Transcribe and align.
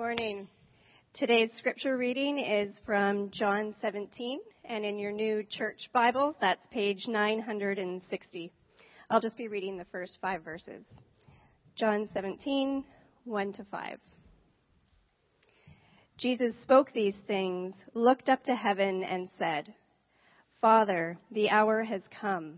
morning. 0.00 0.48
Today's 1.18 1.50
scripture 1.58 1.98
reading 1.98 2.38
is 2.38 2.74
from 2.86 3.30
John 3.38 3.74
17, 3.82 4.40
and 4.64 4.82
in 4.82 4.98
your 4.98 5.12
new 5.12 5.44
church 5.58 5.76
Bible, 5.92 6.34
that's 6.40 6.62
page 6.72 7.02
960. 7.06 8.50
I'll 9.10 9.20
just 9.20 9.36
be 9.36 9.48
reading 9.48 9.76
the 9.76 9.84
first 9.92 10.12
five 10.22 10.42
verses. 10.42 10.84
John 11.78 12.08
17, 12.14 12.82
1 13.24 13.52
to 13.52 13.66
5. 13.70 13.98
Jesus 16.18 16.54
spoke 16.62 16.88
these 16.94 17.12
things, 17.26 17.74
looked 17.92 18.30
up 18.30 18.42
to 18.46 18.54
heaven, 18.54 19.04
and 19.04 19.28
said, 19.38 19.66
Father, 20.62 21.18
the 21.30 21.50
hour 21.50 21.84
has 21.84 22.00
come. 22.22 22.54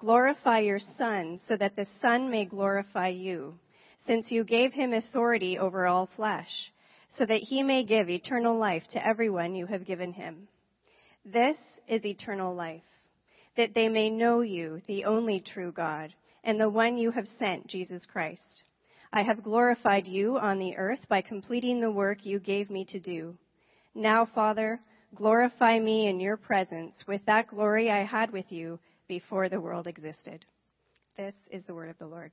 Glorify 0.00 0.58
your 0.58 0.80
Son, 0.98 1.38
so 1.46 1.54
that 1.56 1.76
the 1.76 1.86
Son 2.02 2.32
may 2.32 2.44
glorify 2.44 3.10
you, 3.10 3.60
since 4.06 4.26
you 4.28 4.44
gave 4.44 4.72
him 4.72 4.92
authority 4.92 5.58
over 5.58 5.86
all 5.86 6.08
flesh 6.16 6.48
so 7.18 7.24
that 7.26 7.40
he 7.48 7.62
may 7.62 7.84
give 7.84 8.10
eternal 8.10 8.58
life 8.58 8.82
to 8.92 9.06
everyone 9.06 9.54
you 9.54 9.66
have 9.66 9.86
given 9.86 10.12
him. 10.12 10.48
This 11.24 11.56
is 11.88 12.04
eternal 12.04 12.54
life, 12.54 12.82
that 13.56 13.70
they 13.74 13.88
may 13.88 14.10
know 14.10 14.40
you, 14.40 14.82
the 14.86 15.04
only 15.04 15.42
true 15.54 15.72
God, 15.72 16.12
and 16.42 16.60
the 16.60 16.68
one 16.68 16.98
you 16.98 17.10
have 17.12 17.26
sent, 17.38 17.68
Jesus 17.68 18.02
Christ. 18.12 18.40
I 19.12 19.22
have 19.22 19.44
glorified 19.44 20.06
you 20.06 20.38
on 20.38 20.58
the 20.58 20.76
earth 20.76 20.98
by 21.08 21.22
completing 21.22 21.80
the 21.80 21.90
work 21.90 22.18
you 22.24 22.40
gave 22.40 22.68
me 22.68 22.84
to 22.90 22.98
do. 22.98 23.36
Now, 23.94 24.28
Father, 24.34 24.80
glorify 25.14 25.78
me 25.78 26.08
in 26.08 26.18
your 26.18 26.36
presence 26.36 26.92
with 27.06 27.20
that 27.26 27.48
glory 27.48 27.90
I 27.90 28.04
had 28.04 28.32
with 28.32 28.46
you 28.48 28.80
before 29.06 29.48
the 29.48 29.60
world 29.60 29.86
existed. 29.86 30.44
This 31.16 31.34
is 31.50 31.62
the 31.66 31.74
word 31.74 31.90
of 31.90 31.98
the 31.98 32.06
Lord. 32.06 32.32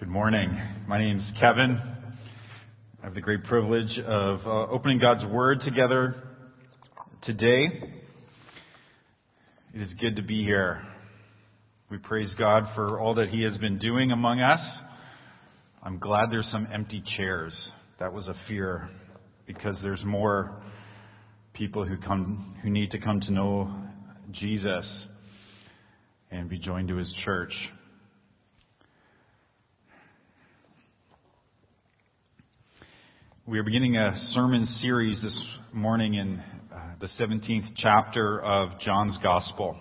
Good 0.00 0.08
morning. 0.08 0.48
My 0.88 0.96
name 0.96 1.18
is 1.18 1.38
Kevin. 1.38 1.78
I 3.02 3.04
have 3.04 3.12
the 3.12 3.20
great 3.20 3.44
privilege 3.44 3.98
of 4.06 4.40
uh, 4.46 4.72
opening 4.72 4.98
God's 4.98 5.30
Word 5.30 5.60
together 5.62 6.14
today. 7.24 7.66
It 9.74 9.82
is 9.82 9.90
good 10.00 10.16
to 10.16 10.22
be 10.22 10.42
here. 10.42 10.80
We 11.90 11.98
praise 11.98 12.30
God 12.38 12.62
for 12.74 12.98
all 12.98 13.14
that 13.16 13.28
He 13.28 13.42
has 13.42 13.54
been 13.58 13.78
doing 13.78 14.10
among 14.10 14.40
us. 14.40 14.60
I'm 15.82 15.98
glad 15.98 16.30
there's 16.30 16.48
some 16.50 16.66
empty 16.72 17.04
chairs. 17.18 17.52
That 17.98 18.10
was 18.10 18.26
a 18.26 18.34
fear 18.48 18.88
because 19.46 19.74
there's 19.82 20.02
more 20.02 20.62
people 21.52 21.84
who 21.84 21.98
come 21.98 22.56
who 22.62 22.70
need 22.70 22.90
to 22.92 22.98
come 22.98 23.20
to 23.20 23.30
know 23.30 23.70
Jesus 24.32 24.86
and 26.30 26.48
be 26.48 26.58
joined 26.58 26.88
to 26.88 26.96
His 26.96 27.08
church. 27.22 27.52
We 33.50 33.58
are 33.58 33.64
beginning 33.64 33.96
a 33.96 34.12
sermon 34.32 34.68
series 34.80 35.20
this 35.24 35.36
morning 35.72 36.14
in 36.14 36.38
uh, 36.72 36.78
the 37.00 37.08
17th 37.18 37.72
chapter 37.78 38.40
of 38.44 38.68
John's 38.86 39.16
Gospel. 39.24 39.76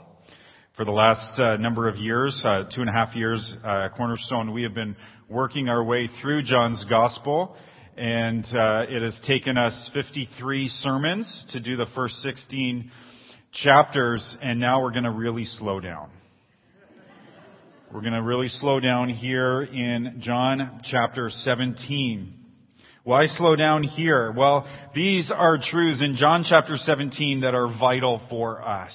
For 0.76 0.86
the 0.86 0.92
last 0.92 1.39
uh, 1.39 1.58
number 1.58 1.88
of 1.88 1.95
years, 1.95 2.34
uh, 2.44 2.64
two 2.73 2.81
and 2.81 2.89
a 2.89 2.92
half 2.92 3.16
years 3.16 3.39
uh, 3.64 3.89
Cornerstone, 3.95 4.53
we 4.53 4.64
have 4.64 4.73
been 4.73 4.95
working 5.30 5.70
our 5.70 5.84
way 5.84 6.09
through 6.20 6.48
John's 6.48 6.84
Gospel, 6.89 7.56
and 7.95 8.44
uh, 8.45 8.89
it 8.89 9.03
has 9.03 9.14
taken 9.28 9.56
us 9.56 9.73
53 9.94 10.72
sermons 10.81 11.28
to 11.54 11.59
do 11.59 11.78
the 11.78 11.86
first 11.94 12.16
16 12.23 12.92
chapters, 13.64 14.22
and 14.42 14.59
now 14.59 14.81
we're 14.81 14.94
going 14.94 15.04
to 15.04 15.11
really 15.11 15.48
slow 15.59 15.80
down. 15.80 16.09
We're 17.94 18.02
going 18.02 18.14
to 18.14 18.23
really 18.23 18.50
slow 18.61 18.80
down 18.80 19.09
here 19.09 19.61
in 19.61 20.23
John 20.26 20.81
chapter 20.89 21.32
17. 21.45 22.39
Why 23.04 23.27
slow 23.37 23.55
down 23.55 23.83
here? 23.83 24.32
Well, 24.32 24.67
these 24.93 25.26
are 25.33 25.58
truths 25.71 26.02
in 26.04 26.17
John 26.20 26.45
chapter 26.48 26.77
17 26.86 27.42
that 27.42 27.55
are 27.55 27.67
vital 27.80 28.21
for 28.30 28.61
us. 28.61 28.92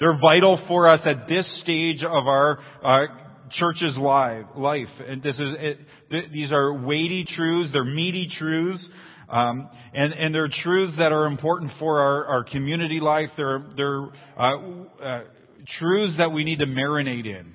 They're 0.00 0.18
vital 0.20 0.58
for 0.66 0.88
us 0.88 1.00
at 1.04 1.28
this 1.28 1.44
stage 1.62 2.02
of 2.02 2.26
our 2.26 2.58
uh, 2.84 3.06
church's 3.58 3.96
life. 3.96 4.88
And 5.06 5.22
this 5.22 5.34
is 5.34 5.54
it, 5.58 5.78
th- 6.10 6.32
these 6.32 6.50
are 6.50 6.72
weighty 6.72 7.26
truths. 7.36 7.70
They're 7.72 7.84
meaty 7.84 8.30
truths. 8.38 8.82
Um, 9.28 9.68
and, 9.94 10.12
and 10.12 10.34
they're 10.34 10.50
truths 10.64 10.94
that 10.98 11.12
are 11.12 11.26
important 11.26 11.70
for 11.78 12.00
our, 12.00 12.24
our 12.26 12.44
community 12.44 12.98
life. 13.00 13.28
They're, 13.36 13.62
they're 13.76 14.02
uh, 14.36 14.56
uh, 15.02 15.20
truths 15.78 16.14
that 16.18 16.32
we 16.32 16.42
need 16.42 16.58
to 16.58 16.66
marinate 16.66 17.26
in. 17.26 17.52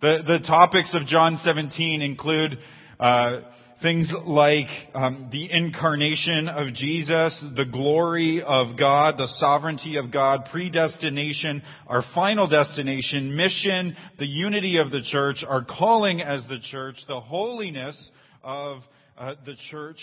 The, 0.00 0.18
the 0.26 0.46
topics 0.46 0.88
of 0.94 1.06
John 1.08 1.40
17 1.44 2.02
include 2.02 2.58
uh, 2.98 3.40
Things 3.84 4.08
like 4.26 4.64
um, 4.94 5.28
the 5.30 5.46
incarnation 5.52 6.48
of 6.48 6.74
Jesus, 6.74 7.32
the 7.54 7.66
glory 7.70 8.42
of 8.42 8.78
God, 8.78 9.18
the 9.18 9.26
sovereignty 9.38 9.96
of 9.96 10.10
God, 10.10 10.48
predestination, 10.50 11.60
our 11.86 12.02
final 12.14 12.46
destination, 12.46 13.36
mission, 13.36 13.94
the 14.18 14.24
unity 14.24 14.78
of 14.78 14.90
the 14.90 15.02
church, 15.12 15.36
our 15.46 15.62
calling 15.66 16.22
as 16.22 16.40
the 16.48 16.56
church, 16.70 16.96
the 17.08 17.20
holiness 17.20 17.94
of 18.42 18.78
uh, 19.18 19.34
the 19.44 19.52
church. 19.70 19.98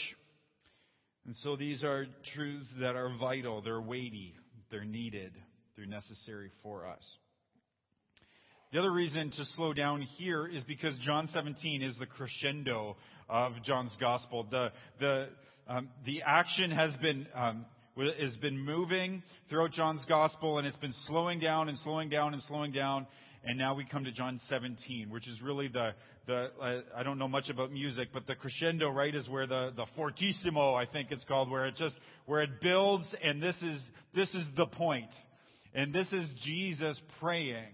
And 1.25 1.35
so 1.41 1.55
these 1.55 1.81
are 1.81 2.05
truths 2.35 2.67
that 2.81 2.95
are 2.95 3.09
vital, 3.19 3.63
they're 3.63 3.81
weighty, 3.81 4.35
they're 4.69 4.85
needed, 4.85 5.31
they're 5.75 5.87
necessary 5.87 6.51
for 6.61 6.85
us. 6.85 7.01
The 8.71 8.79
other 8.79 8.91
reason 8.91 9.31
to 9.31 9.43
slow 9.57 9.73
down 9.73 10.07
here 10.17 10.47
is 10.47 10.63
because 10.65 10.93
John 11.03 11.27
17 11.33 11.83
is 11.83 11.95
the 11.99 12.05
crescendo 12.05 12.95
of 13.31 13.53
John's 13.65 13.91
gospel. 13.99 14.45
The, 14.51 14.67
the, 14.99 15.27
um, 15.67 15.89
the 16.05 16.21
action 16.25 16.69
has 16.69 16.91
been, 17.01 17.25
um, 17.33 17.65
has 17.97 18.35
been 18.41 18.59
moving 18.59 19.23
throughout 19.49 19.73
John's 19.73 20.01
gospel, 20.07 20.57
and 20.57 20.67
it's 20.67 20.77
been 20.77 20.93
slowing 21.07 21.39
down 21.39 21.69
and 21.69 21.77
slowing 21.83 22.09
down 22.09 22.33
and 22.33 22.43
slowing 22.47 22.73
down. 22.73 23.07
And 23.43 23.57
now 23.57 23.73
we 23.73 23.85
come 23.89 24.03
to 24.03 24.11
John 24.11 24.39
17, 24.49 25.09
which 25.09 25.27
is 25.27 25.41
really 25.41 25.67
the, 25.67 25.91
the 26.27 26.49
uh, 26.61 26.81
I 26.95 27.03
don't 27.03 27.17
know 27.17 27.27
much 27.27 27.49
about 27.49 27.71
music, 27.71 28.09
but 28.13 28.27
the 28.27 28.35
crescendo, 28.35 28.89
right, 28.89 29.15
is 29.15 29.27
where 29.29 29.47
the, 29.47 29.71
the 29.75 29.85
fortissimo, 29.95 30.75
I 30.75 30.85
think 30.85 31.07
it's 31.09 31.23
called, 31.27 31.49
where 31.49 31.65
it 31.65 31.75
just, 31.77 31.95
where 32.25 32.41
it 32.41 32.61
builds, 32.61 33.05
and 33.23 33.41
this 33.41 33.55
is, 33.61 33.79
this 34.13 34.27
is 34.35 34.43
the 34.57 34.67
point. 34.67 35.09
And 35.73 35.93
this 35.93 36.07
is 36.11 36.27
Jesus 36.45 36.97
praying. 37.19 37.73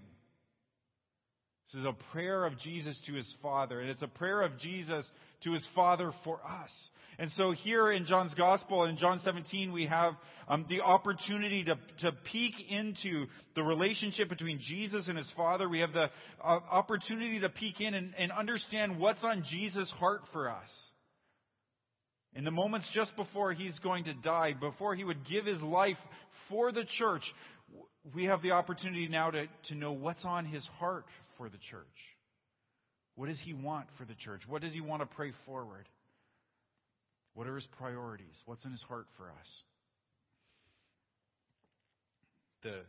This 1.73 1.81
is 1.81 1.85
a 1.85 2.13
prayer 2.13 2.45
of 2.45 2.53
Jesus 2.61 2.95
to 3.07 3.13
his 3.13 3.25
Father, 3.41 3.81
and 3.81 3.89
it's 3.89 4.01
a 4.01 4.07
prayer 4.07 4.41
of 4.43 4.57
Jesus 4.61 5.03
to 5.43 5.53
his 5.53 5.63
Father 5.75 6.11
for 6.23 6.35
us. 6.35 6.69
And 7.19 7.31
so 7.35 7.53
here 7.63 7.91
in 7.91 8.05
John's 8.05 8.33
Gospel, 8.37 8.85
in 8.85 8.97
John 8.99 9.19
17, 9.25 9.71
we 9.71 9.87
have 9.87 10.13
um, 10.47 10.65
the 10.69 10.81
opportunity 10.81 11.63
to, 11.63 11.75
to 12.01 12.11
peek 12.31 12.53
into 12.69 13.25
the 13.55 13.63
relationship 13.63 14.29
between 14.29 14.59
Jesus 14.67 15.01
and 15.07 15.17
his 15.17 15.27
Father. 15.35 15.67
We 15.67 15.79
have 15.79 15.93
the 15.93 16.05
uh, 16.43 16.59
opportunity 16.71 17.39
to 17.39 17.49
peek 17.49 17.75
in 17.79 17.95
and, 17.95 18.13
and 18.19 18.31
understand 18.31 18.99
what's 18.99 19.23
on 19.23 19.43
Jesus' 19.49 19.89
heart 19.99 20.21
for 20.31 20.49
us. 20.49 20.69
In 22.35 22.43
the 22.43 22.51
moments 22.51 22.85
just 22.93 23.15
before 23.15 23.51
he's 23.51 23.73
going 23.81 24.03
to 24.03 24.13
die, 24.13 24.53
before 24.59 24.95
he 24.95 25.03
would 25.03 25.27
give 25.27 25.47
his 25.47 25.61
life 25.61 25.97
for 26.49 26.71
the 26.71 26.83
church, 26.99 27.23
we 28.13 28.25
have 28.25 28.43
the 28.43 28.51
opportunity 28.51 29.07
now 29.07 29.31
to, 29.31 29.45
to 29.69 29.75
know 29.75 29.91
what's 29.91 30.23
on 30.23 30.45
his 30.45 30.61
heart 30.79 31.05
for 31.37 31.49
the 31.49 31.57
church. 31.71 31.85
What 33.17 33.29
does 33.29 33.37
he 33.43 33.53
want 33.53 33.87
for 33.97 34.05
the 34.05 34.13
church? 34.23 34.43
What 34.47 34.61
does 34.61 34.73
he 34.73 34.79
want 34.79 35.01
to 35.01 35.07
pray 35.07 35.31
forward? 35.45 35.89
What 37.33 37.47
are 37.47 37.55
his 37.55 37.65
priorities? 37.77 38.35
What's 38.45 38.63
in 38.63 38.71
his 38.71 38.81
heart 38.87 39.07
for 39.17 39.25
us? 39.25 39.47
The 42.63 42.81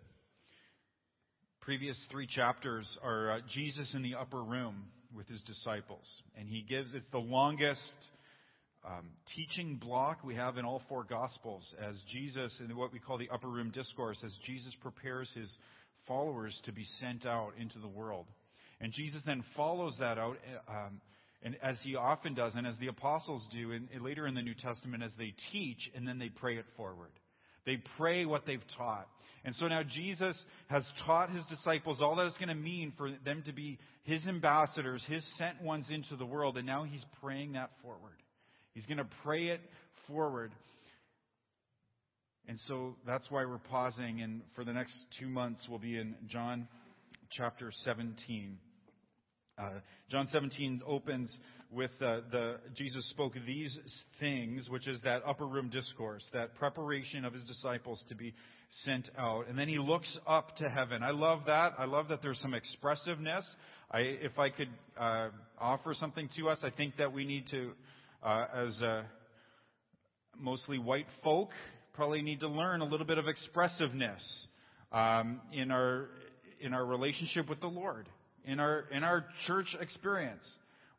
previous 1.63 1.97
three 2.11 2.27
chapters 2.27 2.85
are 3.03 3.33
uh, 3.33 3.39
Jesus 3.55 3.87
in 3.95 4.03
the 4.03 4.17
upper 4.17 4.43
room 4.43 4.85
with 5.17 5.27
his 5.29 5.41
disciples. 5.47 6.05
And 6.39 6.47
he 6.47 6.63
gives, 6.69 6.89
it's 6.95 7.11
the 7.11 7.19
longest 7.19 7.81
um, 8.87 9.07
teaching 9.35 9.77
block 9.77 10.19
we 10.25 10.35
have 10.35 10.59
in 10.59 10.67
all 10.67 10.83
four 10.91 11.05
Gospels 11.05 11.63
as 11.83 11.95
Jesus, 12.13 12.53
in 12.61 12.77
what 12.77 12.93
we 12.93 12.99
call 12.99 13.17
the 13.17 13.31
upper 13.33 13.49
room 13.49 13.73
discourse, 13.75 14.19
as 14.23 14.33
Jesus 14.47 14.73
prepares 14.83 15.29
his 15.35 15.49
followers 16.07 16.53
to 16.67 16.73
be 16.73 16.87
sent 17.01 17.25
out 17.25 17.53
into 17.59 17.79
the 17.79 17.89
world. 17.89 18.27
And 18.81 18.93
Jesus 18.93 19.21
then 19.27 19.45
follows 19.57 19.95
that 19.99 20.19
out, 20.19 20.37
eh, 20.47 20.73
um, 20.73 21.01
and 21.43 21.57
as 21.63 21.77
he 21.83 21.97
often 21.97 22.35
does, 22.35 22.53
and 22.57 22.67
as 22.67 22.75
the 22.81 22.89
apostles 22.89 23.43
do 23.53 23.73
in, 23.73 23.89
later 24.03 24.27
in 24.27 24.35
the 24.35 24.43
New 24.43 24.55
Testament, 24.55 25.03
as 25.03 25.11
they 25.19 25.35
teach, 25.53 25.79
and 25.95 26.07
then 26.07 26.19
they 26.19 26.29
pray 26.29 26.57
it 26.57 26.65
forward. 26.77 27.11
They 27.67 27.83
pray 27.97 28.25
what 28.25 28.47
they've 28.47 28.63
taught. 28.77 29.09
And 29.45 29.55
so 29.61 29.69
now 29.69 29.83
Jesus 29.83 30.35
has 30.69 30.83
taught 31.07 31.31
his 31.31 31.43
disciples 31.55 31.99
all 32.01 32.17
that 32.17 32.27
it's 32.27 32.39
going 32.39 32.49
to 32.49 32.55
mean 32.55 32.93
for 32.97 33.11
them 33.25 33.43
to 33.47 33.53
be 33.53 33.79
his 34.05 34.21
ambassadors, 34.29 35.03
his 35.07 35.23
sent 35.39 35.63
ones 35.63 35.87
into 35.91 36.17
the 36.17 36.27
world, 36.27 36.57
and 36.57 36.67
now 36.67 36.85
he's 36.85 37.03
praying 37.23 37.53
that 37.53 37.71
forward. 37.83 38.17
He's 38.75 38.85
going 38.87 38.99
to 38.99 39.07
pray 39.23 39.49
it 39.49 39.61
forward. 40.07 40.53
And 42.49 42.59
so 42.67 42.97
that's 43.07 43.25
why 43.29 43.45
we're 43.45 43.59
pausing, 43.59 44.23
and 44.23 44.41
for 44.55 44.65
the 44.65 44.73
next 44.73 44.93
two 45.21 45.29
months, 45.29 45.61
we'll 45.69 45.79
be 45.79 45.99
in 45.99 46.15
John 46.31 46.67
chapter 47.37 47.73
17. 47.85 48.57
Uh, 49.59 49.81
John 50.11 50.29
17 50.33 50.83
opens 50.87 51.29
with 51.71 51.91
uh, 52.01 52.21
the 52.31 52.57
Jesus 52.77 53.03
spoke 53.11 53.35
these 53.47 53.71
things, 54.21 54.69
which 54.69 54.87
is 54.87 54.99
that 55.05 55.23
upper 55.27 55.47
room 55.47 55.71
discourse, 55.71 56.23
that 56.33 56.55
preparation 56.55 57.25
of 57.25 57.35
his 57.35 57.43
disciples 57.45 57.99
to 58.09 58.15
be 58.15 58.33
sent 58.87 59.07
out, 59.19 59.49
and 59.49 59.59
then 59.59 59.69
he 59.69 59.79
looks 59.79 60.07
up 60.27 60.57
to 60.59 60.69
heaven. 60.69 61.03
I 61.03 61.11
love 61.11 61.41
that. 61.47 61.73
I 61.79 61.85
love 61.85 62.09
that 62.09 62.21
there's 62.23 62.39
some 62.43 62.55
expressiveness. 62.55 63.45
I, 63.91 63.99
if 63.99 64.39
I 64.39 64.51
could 64.51 64.69
uh, 65.01 65.29
offer 65.61 65.95
something 65.99 66.29
to 66.39 66.49
us, 66.51 66.59
I 66.63 66.71
think 66.71 66.97
that 66.99 67.13
we 67.13 67.25
need 67.25 67.45
to, 67.51 67.73
uh, 68.23 68.45
as 68.55 68.83
uh, 68.83 69.03
mostly 70.39 70.79
white 70.79 71.07
folk, 71.25 71.51
probably 71.95 72.23
need 72.23 72.41
to 72.41 72.49
learn 72.49 72.81
a 72.81 72.85
little 72.85 73.07
bit 73.07 73.19
of 73.19 73.25
expressiveness 73.27 74.21
um, 74.93 75.41
in 75.53 75.71
our 75.71 76.09
in 76.61 76.73
our 76.75 76.85
relationship 76.85 77.49
with 77.49 77.61
the 77.61 77.69
Lord, 77.69 78.09
in 78.49 78.61
our 78.61 78.85
in 78.91 79.05
our 79.05 79.25
church 79.47 79.67
experience. 79.81 80.43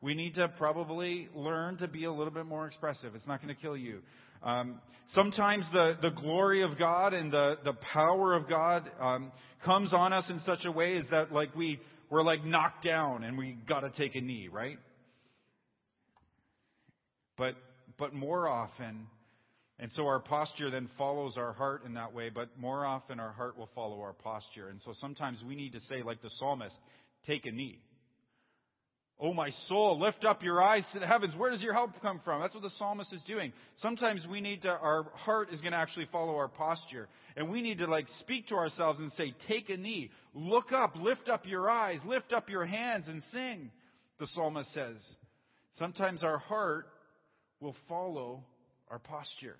We 0.02 0.14
need 0.16 0.36
to 0.36 0.48
probably 0.58 1.28
learn 1.36 1.78
to 1.80 1.88
be 1.88 2.06
a 2.06 2.12
little 2.12 2.32
bit 2.32 2.46
more 2.46 2.68
expressive. 2.68 3.16
It's 3.16 3.28
not 3.28 3.42
going 3.42 3.54
to 3.54 3.62
kill 3.62 3.76
you. 3.76 4.00
Um, 4.42 4.80
sometimes 5.14 5.66
the, 5.74 5.94
the 6.02 6.12
glory 6.22 6.64
of 6.64 6.80
God 6.80 7.14
and 7.14 7.34
the, 7.34 7.56
the 7.66 7.74
power 7.94 8.34
of 8.34 8.48
God 8.48 8.90
um, 9.02 9.34
comes 9.66 9.90
on 9.92 10.14
us 10.14 10.24
in 10.30 10.40
such 10.46 10.64
a 10.64 10.72
way 10.72 10.94
is 10.94 11.06
that 11.12 11.34
like 11.34 11.54
we 11.54 11.80
we're 12.10 12.24
like 12.24 12.46
knocked 12.46 12.86
down 12.86 13.26
and 13.26 13.38
we 13.38 13.58
got 13.68 13.82
to 13.82 13.90
take 13.98 14.16
a 14.16 14.22
knee, 14.22 14.48
right? 14.50 14.78
But 17.38 17.56
but 17.98 18.14
more 18.14 18.48
often 18.48 19.08
and 19.82 19.90
so 19.96 20.06
our 20.08 20.20
posture 20.20 20.70
then 20.70 20.90
follows 20.98 21.34
our 21.38 21.54
heart 21.54 21.86
in 21.86 21.94
that 21.94 22.14
way, 22.14 22.30
but 22.30 22.50
more 22.60 22.86
often 22.86 23.18
our 23.20 23.32
heart 23.32 23.58
will 23.58 23.70
follow 23.74 24.02
our 24.02 24.12
posture. 24.12 24.68
And 24.68 24.82
so 24.84 24.94
sometimes 25.00 25.38
we 25.48 25.56
need 25.56 25.72
to 25.72 25.80
say, 25.88 26.04
like 26.04 26.22
the 26.22 26.30
psalmist, 26.38 26.76
take 27.30 27.46
a 27.46 27.52
knee. 27.52 27.80
Oh, 29.22 29.34
my 29.34 29.50
soul, 29.68 30.00
lift 30.00 30.24
up 30.24 30.44
your 30.44 30.64
eyes 30.64 30.84
to 30.94 31.00
the 31.00 31.06
heavens. 31.06 31.34
Where 31.38 31.52
does 31.52 31.60
your 31.60 31.74
help 31.74 31.92
come 32.02 32.22
from? 32.24 32.42
That's 32.42 32.54
what 32.54 32.64
the 32.64 32.72
psalmist 32.80 33.10
is 33.12 33.20
doing. 33.28 33.52
Sometimes 33.82 34.22
we 34.32 34.40
need 34.40 34.62
to, 34.62 34.70
our 34.70 35.08
heart 35.14 35.50
is 35.54 35.60
going 35.60 35.74
to 35.74 35.78
actually 35.78 36.08
follow 36.10 36.38
our 36.38 36.48
posture. 36.48 37.10
And 37.36 37.50
we 37.50 37.62
need 37.62 37.80
to 37.80 37.88
like 37.88 38.06
speak 38.22 38.48
to 38.48 38.56
ourselves 38.56 38.98
and 39.00 39.12
say, 39.18 39.34
take 39.50 39.70
a 39.70 39.76
knee. 39.76 40.10
Look 40.34 40.72
up, 40.72 40.94
lift 40.96 41.28
up 41.28 41.46
your 41.46 41.70
eyes, 41.70 42.00
lift 42.08 42.32
up 42.32 42.50
your 42.50 42.66
hands 42.66 43.06
and 43.10 43.22
sing, 43.34 43.72
the 44.22 44.28
psalmist 44.34 44.70
says. 44.74 44.96
Sometimes 45.78 46.24
our 46.24 46.38
heart 46.38 46.88
will 47.60 47.76
follow 47.90 48.46
our 48.90 49.00
posture. 49.00 49.58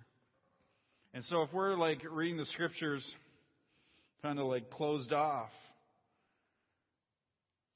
And 1.14 1.26
so 1.30 1.42
if 1.42 1.52
we're 1.52 1.76
like 1.76 2.00
reading 2.10 2.38
the 2.38 2.46
scriptures 2.54 3.04
kind 4.22 4.40
of 4.40 4.46
like 4.46 4.72
closed 4.72 5.12
off, 5.12 5.50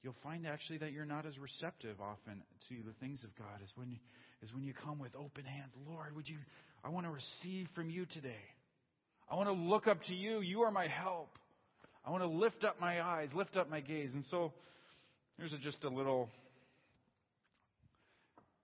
you'll 0.04 0.20
find 0.22 0.46
actually 0.46 0.78
that 0.78 0.92
you're 0.92 1.08
not 1.08 1.24
as 1.24 1.32
receptive 1.40 1.96
often 2.00 2.44
to 2.68 2.74
the 2.84 2.92
things 3.00 3.18
of 3.24 3.34
God 3.36 3.58
as 3.64 3.70
when 3.74 3.98
as 4.44 4.52
when 4.52 4.62
you 4.62 4.74
come 4.84 4.98
with 4.98 5.16
open 5.16 5.44
hands. 5.44 5.72
Lord, 5.88 6.14
would 6.14 6.28
you 6.28 6.36
I 6.84 6.90
want 6.90 7.06
to 7.06 7.10
receive 7.10 7.66
from 7.74 7.88
you 7.88 8.04
today. 8.12 8.44
I 9.30 9.36
want 9.36 9.48
to 9.48 9.54
look 9.54 9.86
up 9.86 10.04
to 10.04 10.14
you. 10.14 10.40
You 10.40 10.62
are 10.62 10.70
my 10.70 10.86
help. 10.86 11.30
I 12.04 12.10
want 12.10 12.22
to 12.22 12.28
lift 12.28 12.62
up 12.62 12.78
my 12.78 13.00
eyes, 13.00 13.30
lift 13.34 13.56
up 13.56 13.70
my 13.70 13.80
gaze. 13.80 14.10
And 14.12 14.24
so 14.30 14.52
here's 15.38 15.52
a, 15.54 15.58
just 15.58 15.82
a 15.84 15.88
little 15.88 16.28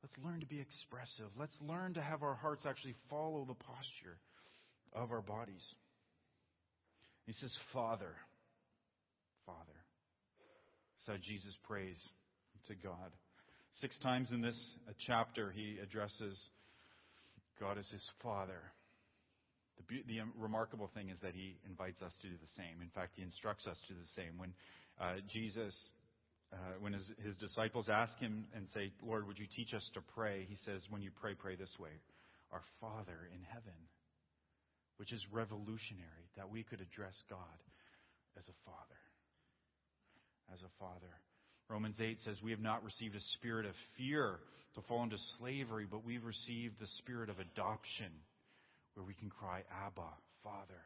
let's 0.03 0.15
learn 0.23 0.41
to 0.41 0.47
be 0.47 0.61
expressive. 0.61 1.33
Let's 1.39 1.57
learn 1.67 1.95
to 1.95 2.03
have 2.03 2.23
our 2.23 2.35
hearts 2.35 2.63
actually 2.69 2.95
follow 3.09 3.47
the 3.49 3.55
posture 3.55 4.19
of 4.93 5.13
our 5.13 5.23
bodies. 5.23 5.65
He 7.27 7.35
says, 7.41 7.51
Father, 7.73 8.13
Father. 9.47 9.80
So 11.07 11.17
Jesus 11.17 11.55
prays 11.65 11.97
to 12.69 12.75
God. 12.75 13.11
Six 13.81 13.95
times 14.03 14.29
in 14.33 14.43
this 14.43 14.59
chapter, 15.07 15.51
he 15.51 15.79
addresses 15.83 16.37
God 17.59 17.79
as 17.79 17.89
his 17.91 18.05
Father. 18.23 18.61
The, 19.89 20.05
the, 20.05 20.21
remarkable 20.37 20.91
thing 20.93 21.09
is 21.09 21.17
that 21.23 21.33
he 21.33 21.57
invites 21.65 22.03
us 22.05 22.13
to 22.21 22.29
do 22.29 22.37
the 22.37 22.53
same. 22.57 22.85
In 22.85 22.93
fact, 22.93 23.17
he 23.17 23.25
instructs 23.25 23.65
us 23.65 23.77
to 23.89 23.95
do 23.95 24.01
the 24.01 24.13
same. 24.13 24.37
When 24.37 24.53
uh, 25.01 25.25
Jesus, 25.33 25.73
uh, 26.53 26.77
when 26.85 26.93
his, 26.93 27.09
his 27.25 27.37
disciples 27.41 27.89
ask 27.89 28.13
him 28.21 28.45
and 28.53 28.69
say, 28.77 28.93
Lord, 29.01 29.25
would 29.27 29.41
you 29.41 29.49
teach 29.57 29.73
us 29.73 29.85
to 29.97 30.05
pray? 30.13 30.45
He 30.45 30.61
says, 30.69 30.85
when 30.93 31.01
you 31.01 31.09
pray, 31.17 31.33
pray 31.33 31.57
this 31.57 31.73
way 31.81 31.97
Our 32.53 32.63
Father 32.81 33.33
in 33.33 33.41
heaven 33.49 33.89
which 35.01 35.17
is 35.17 35.33
revolutionary 35.33 36.29
that 36.37 36.45
we 36.45 36.63
could 36.63 36.77
address 36.77 37.17
God 37.33 37.57
as 38.37 38.45
a 38.45 38.57
father. 38.69 39.01
As 40.53 40.59
a 40.63 40.73
father. 40.79 41.15
Romans 41.69 41.95
8 42.01 42.19
says, 42.25 42.37
We 42.43 42.51
have 42.51 42.61
not 42.61 42.83
received 42.83 43.15
a 43.15 43.23
spirit 43.39 43.65
of 43.65 43.73
fear 43.97 44.41
to 44.75 44.83
fall 44.89 45.03
into 45.03 45.17
slavery, 45.39 45.87
but 45.89 46.05
we've 46.05 46.25
received 46.25 46.75
the 46.81 46.91
spirit 46.99 47.31
of 47.31 47.39
adoption, 47.39 48.11
where 48.95 49.07
we 49.07 49.15
can 49.15 49.31
cry, 49.31 49.63
Abba, 49.87 50.11
Father. 50.43 50.83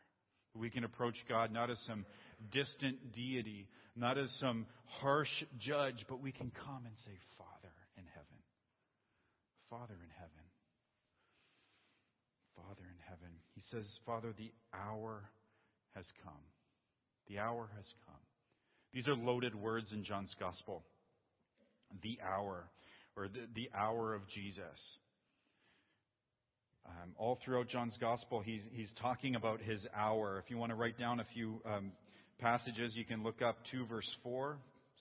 We 0.55 0.71
can 0.71 0.85
approach 0.85 1.17
God 1.29 1.51
not 1.53 1.71
as 1.71 1.79
some 1.89 2.05
distant 2.53 3.13
deity, 3.15 3.67
not 3.97 4.19
as 4.19 4.29
some 4.41 4.67
harsh 5.01 5.33
judge, 5.59 6.05
but 6.09 6.21
we 6.21 6.31
can 6.31 6.53
come 6.53 6.85
and 6.85 6.95
say, 7.05 7.17
Father 7.39 7.73
in 7.97 8.05
heaven. 8.13 8.39
Father 9.71 9.97
in 9.99 10.13
heaven. 10.15 10.45
Father 12.55 12.85
in 12.87 13.01
heaven. 13.09 13.33
He 13.55 13.63
says, 13.73 13.85
Father, 14.07 14.33
the 14.37 14.53
hour 14.73 15.25
has 15.97 16.05
come. 16.23 16.45
The 17.29 17.39
hour 17.39 17.69
has 17.75 17.87
come. 18.07 18.21
These 18.95 19.09
are 19.09 19.17
loaded 19.17 19.57
words 19.57 19.89
in 19.93 20.05
John's 20.05 20.31
Gospel. 20.39 20.85
The 22.03 22.19
hour, 22.25 22.65
or 23.17 23.27
the, 23.27 23.41
the 23.55 23.69
hour 23.77 24.15
of 24.15 24.23
Jesus. 24.33 24.79
Um, 26.87 27.11
all 27.19 27.39
throughout 27.45 27.69
John's 27.69 27.95
Gospel, 28.01 28.41
he's, 28.45 28.61
he's 28.73 28.89
talking 29.03 29.35
about 29.35 29.61
his 29.61 29.81
hour. 29.97 30.41
If 30.45 30.49
you 30.51 30.59
want 30.59 30.71
to 30.71 30.77
write 30.77 30.99
down 30.99 31.19
a 31.19 31.27
few 31.35 31.61
um, 31.67 31.91
passages, 32.39 32.93
you 32.95 33.05
can 33.05 33.25
look 33.25 33.43
up 33.43 33.57
2 33.73 33.87
verse 33.87 34.09
4, 34.23 34.59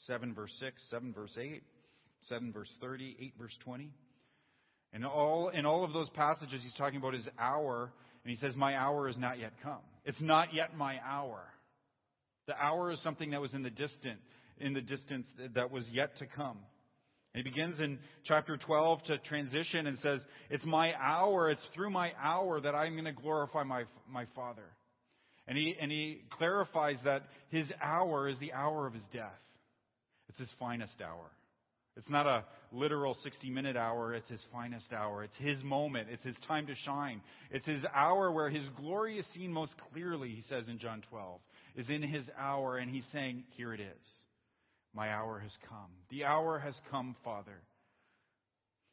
7 0.08 0.34
verse 0.34 0.52
6, 0.60 0.74
7 0.90 1.14
verse 1.14 1.32
8, 1.40 1.62
7 2.30 2.52
verse 2.52 2.70
30, 2.82 3.18
8 3.20 3.34
verse 3.40 3.54
20. 3.64 3.92
And 4.94 5.06
all, 5.06 5.50
in 5.50 5.66
all 5.66 5.84
of 5.84 5.94
those 5.94 6.10
passages, 6.16 6.62
he's 6.64 6.74
talking 6.78 6.98
about 6.98 7.14
his 7.14 7.26
hour, 7.38 7.92
and 8.24 8.36
he 8.36 8.40
says, 8.42 8.56
My 8.56 8.76
hour 8.76 9.08
is 9.08 9.18
not 9.18 9.40
yet 9.40 9.54
come. 9.62 9.82
It's 10.06 10.22
not 10.22 10.54
yet 10.54 10.76
my 10.76 10.98
hour. 11.06 11.53
The 12.48 12.56
hour 12.56 12.92
is 12.92 13.00
something 13.04 13.32
that 13.32 13.42
was 13.42 13.52
in 13.54 13.64
the 13.64 13.70
distant, 13.70 14.20
in 14.60 14.74
the 14.74 14.82
distance 14.82 15.26
that 15.56 15.72
was 15.72 15.84
yet 15.92 16.18
to 16.20 16.26
come. 16.26 16.58
And 17.34 17.44
he 17.44 17.50
begins 17.50 17.80
in 17.80 17.98
chapter 18.28 18.58
12 18.58 19.04
to 19.06 19.18
transition 19.30 19.88
and 19.88 19.98
says, 20.04 20.20
It's 20.50 20.66
my 20.66 20.94
hour, 21.02 21.50
it's 21.50 21.62
through 21.74 21.90
my 21.90 22.12
hour 22.22 22.62
that 22.62 22.76
I'm 22.76 22.94
going 22.94 23.06
to 23.06 23.12
glorify 23.12 23.64
my, 23.64 23.86
my 24.10 24.26
Father. 24.36 24.70
And 25.48 25.58
he, 25.58 25.76
and 25.82 25.92
he 25.92 26.22
clarifies 26.38 26.98
that 27.06 27.24
his 27.50 27.66
hour 27.82 28.30
is 28.30 28.36
the 28.40 28.54
hour 28.54 28.86
of 28.86 28.94
his 28.94 29.04
death. 29.12 29.32
It's 30.30 30.40
his 30.40 30.50
finest 30.60 30.94
hour. 31.04 31.32
It's 31.98 32.10
not 32.10 32.26
a 32.26 32.44
literal 32.72 33.16
60 33.24 33.50
minute 33.50 33.78
hour, 33.78 34.16
it's 34.16 34.30
his 34.30 34.40
finest 34.52 34.92
hour. 34.96 35.24
It's 35.24 35.34
his 35.38 35.64
moment. 35.64 36.08
It's 36.12 36.24
his 36.24 36.36
time 36.48 36.66
to 36.68 36.74
shine. 36.86 37.22
It's 37.52 37.66
his 37.66 37.84
hour 37.94 38.32
where 38.32 38.50
his 38.50 38.64
glory 38.78 39.20
is 39.20 39.26
seen 39.36 39.52
most 39.52 39.74
clearly, 39.92 40.30
he 40.30 40.44
says 40.50 40.64
in 40.68 40.80
John 40.80 41.04
12, 41.10 41.40
is 41.76 41.86
in 41.90 42.02
his 42.02 42.24
hour, 42.38 42.78
and 42.78 42.94
he's 42.94 43.04
saying, 43.12 43.44
Here 43.58 43.74
it 43.74 43.80
is. 43.80 44.04
My 44.94 45.10
hour 45.10 45.40
has 45.40 45.52
come. 45.68 45.90
The 46.12 46.26
hour 46.26 46.60
has 46.60 46.76
come, 46.92 47.16
Father. 47.24 47.62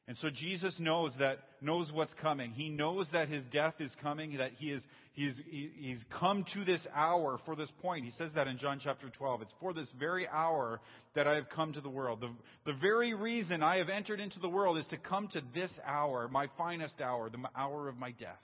And 0.08 0.16
so 0.22 0.28
Jesus 0.28 0.72
knows 0.80 1.12
that, 1.20 1.38
knows 1.60 1.86
what's 1.92 2.10
coming. 2.20 2.50
He 2.50 2.68
knows 2.68 3.06
that 3.12 3.28
his 3.28 3.44
death 3.52 3.74
is 3.78 3.90
coming, 4.02 4.38
that 4.38 4.50
he 4.58 4.72
is, 4.72 4.82
he's, 5.12 5.34
he's 5.48 5.98
come 6.18 6.44
to 6.52 6.64
this 6.64 6.80
hour 6.92 7.38
for 7.44 7.54
this 7.54 7.68
point. 7.80 8.06
He 8.06 8.12
says 8.18 8.30
that 8.34 8.48
in 8.48 8.58
John 8.58 8.80
chapter 8.82 9.08
12. 9.08 9.42
It's 9.42 9.52
for 9.60 9.72
this 9.72 9.86
very 10.00 10.26
hour 10.26 10.80
that 11.14 11.28
I 11.28 11.34
have 11.36 11.48
come 11.54 11.74
to 11.74 11.80
the 11.80 11.88
world. 11.88 12.22
The, 12.22 12.30
the 12.72 12.76
very 12.80 13.14
reason 13.14 13.62
I 13.62 13.76
have 13.76 13.88
entered 13.88 14.18
into 14.18 14.40
the 14.40 14.48
world 14.48 14.78
is 14.78 14.84
to 14.90 14.96
come 14.96 15.28
to 15.28 15.42
this 15.54 15.70
hour, 15.86 16.28
my 16.28 16.46
finest 16.58 17.00
hour, 17.00 17.30
the 17.30 17.38
hour 17.56 17.88
of 17.88 17.96
my 17.96 18.10
death. 18.10 18.42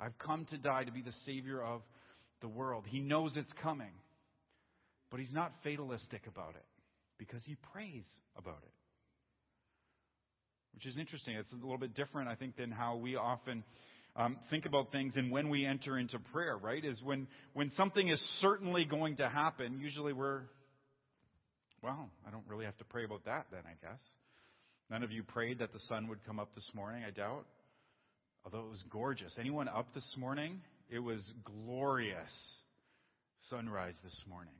I've 0.00 0.16
come 0.18 0.46
to 0.50 0.56
die 0.56 0.84
to 0.84 0.92
be 0.92 1.02
the 1.02 1.12
Savior 1.26 1.62
of 1.62 1.82
the 2.40 2.48
world. 2.48 2.84
He 2.88 3.00
knows 3.00 3.32
it's 3.36 3.52
coming. 3.62 3.92
But 5.10 5.20
he's 5.20 5.32
not 5.32 5.52
fatalistic 5.62 6.22
about 6.26 6.54
it 6.56 6.64
because 7.18 7.40
he 7.46 7.56
prays 7.72 8.02
about 8.36 8.58
it 8.62 8.72
which 10.76 10.84
is 10.84 10.98
interesting. 10.98 11.34
It's 11.36 11.50
a 11.52 11.56
little 11.56 11.78
bit 11.78 11.96
different, 11.96 12.28
I 12.28 12.34
think, 12.34 12.56
than 12.56 12.70
how 12.70 12.96
we 12.96 13.16
often 13.16 13.64
um, 14.14 14.36
think 14.50 14.66
about 14.66 14.92
things 14.92 15.14
and 15.16 15.30
when 15.30 15.48
we 15.48 15.64
enter 15.64 15.98
into 15.98 16.18
prayer, 16.18 16.56
right? 16.58 16.84
Is 16.84 16.98
when, 17.02 17.26
when 17.54 17.72
something 17.78 18.08
is 18.08 18.18
certainly 18.42 18.84
going 18.84 19.16
to 19.16 19.28
happen, 19.28 19.78
usually 19.80 20.12
we're, 20.12 20.42
well, 21.82 22.10
I 22.26 22.30
don't 22.30 22.44
really 22.46 22.66
have 22.66 22.76
to 22.76 22.84
pray 22.84 23.04
about 23.04 23.24
that 23.24 23.46
then, 23.50 23.62
I 23.64 23.86
guess. 23.86 23.98
None 24.90 25.02
of 25.02 25.10
you 25.10 25.22
prayed 25.22 25.60
that 25.60 25.72
the 25.72 25.80
sun 25.88 26.08
would 26.08 26.24
come 26.26 26.38
up 26.38 26.54
this 26.54 26.64
morning, 26.74 27.04
I 27.06 27.10
doubt. 27.10 27.46
Although 28.44 28.66
it 28.66 28.70
was 28.70 28.84
gorgeous. 28.90 29.32
Anyone 29.40 29.68
up 29.68 29.94
this 29.94 30.04
morning 30.18 30.60
It 30.88 31.00
was 31.00 31.18
glorious 31.44 32.30
sunrise 33.50 33.94
this 34.04 34.14
morning. 34.28 34.54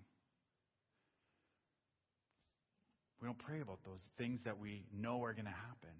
We 3.22 3.26
don't 3.26 3.38
pray 3.38 3.60
about 3.60 3.78
those 3.84 4.00
things 4.18 4.40
that 4.44 4.58
we 4.58 4.84
know 4.92 5.22
are 5.22 5.32
going 5.32 5.46
to 5.46 5.50
happen. 5.50 5.94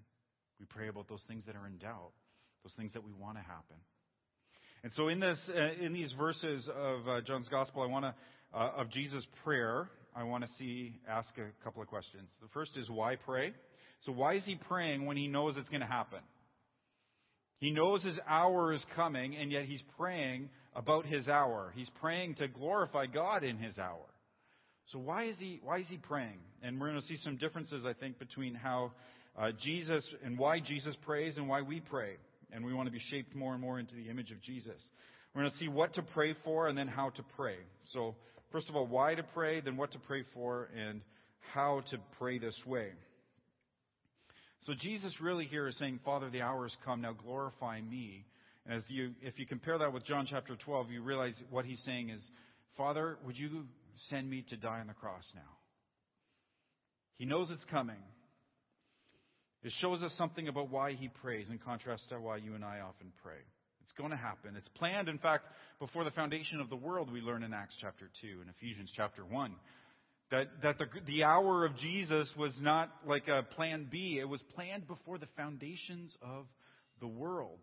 We 0.59 0.65
pray 0.65 0.89
about 0.89 1.07
those 1.07 1.21
things 1.27 1.43
that 1.47 1.55
are 1.55 1.65
in 1.65 1.77
doubt, 1.77 2.11
those 2.63 2.73
things 2.77 2.91
that 2.93 3.03
we 3.03 3.11
want 3.13 3.37
to 3.37 3.43
happen. 3.43 3.77
And 4.83 4.91
so 4.95 5.07
in 5.07 5.19
this, 5.19 5.37
uh, 5.49 5.83
in 5.83 5.93
these 5.93 6.11
verses 6.17 6.63
of 6.75 7.07
uh, 7.07 7.21
John's 7.25 7.47
Gospel, 7.49 7.81
I 7.81 7.87
want 7.87 8.05
to, 8.05 8.13
uh, 8.53 8.81
of 8.81 8.91
Jesus' 8.91 9.23
prayer, 9.43 9.89
I 10.15 10.23
want 10.23 10.43
to 10.43 10.49
see, 10.59 10.99
ask 11.09 11.27
a 11.37 11.63
couple 11.63 11.81
of 11.81 11.87
questions. 11.87 12.27
The 12.41 12.49
first 12.53 12.71
is 12.75 12.89
why 12.89 13.15
pray? 13.15 13.53
So 14.05 14.11
why 14.11 14.35
is 14.35 14.43
he 14.45 14.55
praying 14.55 15.05
when 15.05 15.17
he 15.17 15.27
knows 15.27 15.55
it's 15.57 15.69
going 15.69 15.81
to 15.81 15.87
happen? 15.87 16.19
He 17.59 17.71
knows 17.71 18.03
his 18.03 18.15
hour 18.27 18.73
is 18.73 18.81
coming, 18.95 19.35
and 19.35 19.51
yet 19.51 19.65
he's 19.65 19.81
praying 19.97 20.49
about 20.75 21.05
his 21.05 21.27
hour. 21.27 21.73
He's 21.75 21.89
praying 21.99 22.35
to 22.35 22.47
glorify 22.47 23.07
God 23.07 23.43
in 23.43 23.57
his 23.57 23.77
hour. 23.77 24.05
So 24.91 24.99
why 24.99 25.25
is 25.25 25.35
he 25.39 25.59
why 25.63 25.79
is 25.79 25.85
he 25.89 25.97
praying? 25.97 26.39
And 26.63 26.79
we're 26.79 26.91
going 26.91 27.01
to 27.01 27.07
see 27.07 27.17
some 27.23 27.37
differences, 27.37 27.83
I 27.85 27.93
think, 27.93 28.19
between 28.19 28.55
how 28.55 28.91
uh, 29.37 29.49
Jesus 29.63 30.03
and 30.23 30.37
why 30.37 30.59
Jesus 30.59 30.95
prays 31.05 31.33
and 31.35 31.47
why 31.47 31.61
we 31.61 31.79
pray. 31.79 32.13
And 32.53 32.63
we 32.63 32.73
want 32.73 32.87
to 32.87 32.93
be 32.93 33.01
shaped 33.11 33.35
more 33.35 33.53
and 33.53 33.61
more 33.61 33.79
into 33.79 33.93
the 33.95 34.09
image 34.09 34.31
of 34.31 34.41
Jesus. 34.41 34.79
We're 35.35 35.41
going 35.41 35.51
to 35.51 35.59
see 35.59 35.67
what 35.67 35.93
to 35.95 36.01
pray 36.01 36.35
for 36.43 36.67
and 36.67 36.77
then 36.77 36.87
how 36.87 37.09
to 37.09 37.23
pray. 37.35 37.57
So 37.93 38.15
first 38.51 38.69
of 38.69 38.75
all, 38.75 38.87
why 38.87 39.15
to 39.15 39.23
pray, 39.23 39.59
then 39.59 39.75
what 39.75 39.91
to 39.91 39.99
pray 39.99 40.23
for, 40.33 40.69
and 40.75 41.01
how 41.53 41.81
to 41.91 41.97
pray 42.17 42.39
this 42.39 42.55
way. 42.65 42.91
So 44.67 44.73
Jesus 44.79 45.13
really 45.21 45.45
here 45.45 45.67
is 45.67 45.75
saying, 45.79 46.01
Father, 46.05 46.29
the 46.29 46.41
hour 46.41 46.63
has 46.63 46.73
come, 46.85 47.01
now 47.01 47.13
glorify 47.13 47.81
me. 47.81 48.25
And 48.65 48.77
as 48.77 48.83
you, 48.89 49.11
if 49.21 49.39
you 49.39 49.45
compare 49.45 49.77
that 49.77 49.93
with 49.93 50.05
John 50.05 50.27
chapter 50.29 50.57
12, 50.65 50.91
you 50.91 51.01
realize 51.01 51.33
what 51.49 51.65
he's 51.65 51.79
saying 51.85 52.09
is, 52.09 52.19
Father, 52.75 53.17
would 53.25 53.37
you 53.37 53.63
send 54.09 54.29
me 54.29 54.45
to 54.49 54.57
die 54.57 54.79
on 54.79 54.87
the 54.87 54.93
cross 54.93 55.23
now. 55.35 55.41
He 57.17 57.25
knows 57.25 57.47
it's 57.49 57.63
coming. 57.71 58.01
It 59.63 59.73
shows 59.81 60.01
us 60.01 60.11
something 60.17 60.47
about 60.47 60.69
why 60.69 60.93
he 60.93 61.09
prays 61.21 61.47
in 61.49 61.57
contrast 61.57 62.03
to 62.09 62.19
why 62.19 62.37
you 62.37 62.53
and 62.53 62.63
I 62.63 62.79
often 62.79 63.11
pray. 63.23 63.41
It's 63.81 63.97
going 63.97 64.11
to 64.11 64.17
happen. 64.17 64.55
It's 64.55 64.67
planned, 64.77 65.09
in 65.09 65.17
fact, 65.17 65.45
before 65.79 66.03
the 66.03 66.11
foundation 66.11 66.59
of 66.59 66.69
the 66.69 66.75
world, 66.75 67.11
we 67.11 67.21
learn 67.21 67.43
in 67.43 67.53
Acts 67.53 67.73
chapter 67.81 68.09
2 68.21 68.41
and 68.41 68.49
Ephesians 68.49 68.89
chapter 68.95 69.25
1. 69.25 69.55
That, 70.29 70.47
that 70.61 70.77
the, 70.77 70.85
the 71.05 71.23
hour 71.23 71.65
of 71.65 71.77
Jesus 71.77 72.27
was 72.37 72.51
not 72.59 72.89
like 73.07 73.27
a 73.27 73.43
plan 73.55 73.87
B. 73.89 74.19
It 74.21 74.27
was 74.27 74.41
planned 74.55 74.87
before 74.87 75.17
the 75.17 75.27
foundations 75.37 76.11
of 76.21 76.45
the 76.99 77.07
world. 77.07 77.59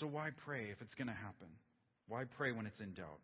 So 0.00 0.06
why 0.06 0.30
pray 0.44 0.70
if 0.70 0.80
it's 0.80 0.94
going 0.94 1.06
to 1.06 1.14
happen? 1.14 1.48
Why 2.08 2.24
pray 2.36 2.52
when 2.52 2.66
it's 2.66 2.80
in 2.80 2.94
doubt? 2.94 3.20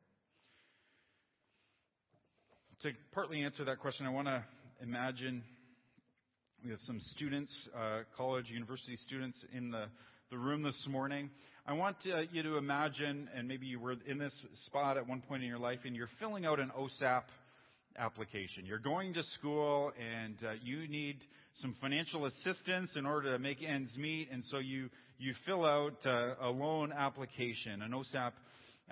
to 2.85 2.91
partly 3.13 3.43
answer 3.43 3.65
that 3.65 3.81
question, 3.81 4.05
I 4.05 4.11
want 4.11 4.29
to 4.29 4.45
imagine 4.83 5.43
we 6.63 6.71
have 6.71 6.81
some 6.87 7.01
students, 7.17 7.51
uh, 7.75 8.01
college, 8.15 8.45
university 8.53 8.99
students 9.07 9.39
in 9.57 9.71
the, 9.71 9.87
the 10.31 10.37
room 10.37 10.63
this 10.63 10.75
morning. 10.87 11.31
I 11.67 11.73
want 11.73 11.97
uh, 12.05 12.21
you 12.31 12.43
to 12.43 12.59
imagine, 12.59 13.31
and 13.35 13.49
maybe 13.49 13.65
you 13.65 13.81
were 13.81 13.95
in 14.07 14.19
this 14.19 14.33
spot 14.67 14.99
at 14.99 15.09
one 15.09 15.23
point 15.23 15.43
in 15.43 15.49
your 15.49 15.59
life, 15.59 15.79
and 15.87 15.97
you're 15.97 16.11
filling 16.21 16.45
out 16.45 16.61
an 16.61 16.71
OSAP 16.79 17.23
application. 17.99 18.65
You're 18.67 18.79
going 18.79 19.15
to 19.15 19.23
school 19.39 19.93
and 19.99 20.37
uh, 20.45 20.53
you 20.63 20.89
need 20.89 21.19
some 21.63 21.75
financial 21.81 22.27
assistance 22.27 22.91
in 22.97 23.07
order 23.07 23.33
to 23.33 23.39
make 23.39 23.59
ends 23.63 23.91
meet, 23.97 24.29
and 24.33 24.43
so 24.51 24.59
you, 24.59 24.91
you 25.19 25.35
fill 25.47 25.65
out 25.65 25.97
uh, 26.05 26.47
a 26.47 26.51
loan 26.51 26.93
application, 26.93 27.83
an 27.83 27.93
OSAP 27.93 28.33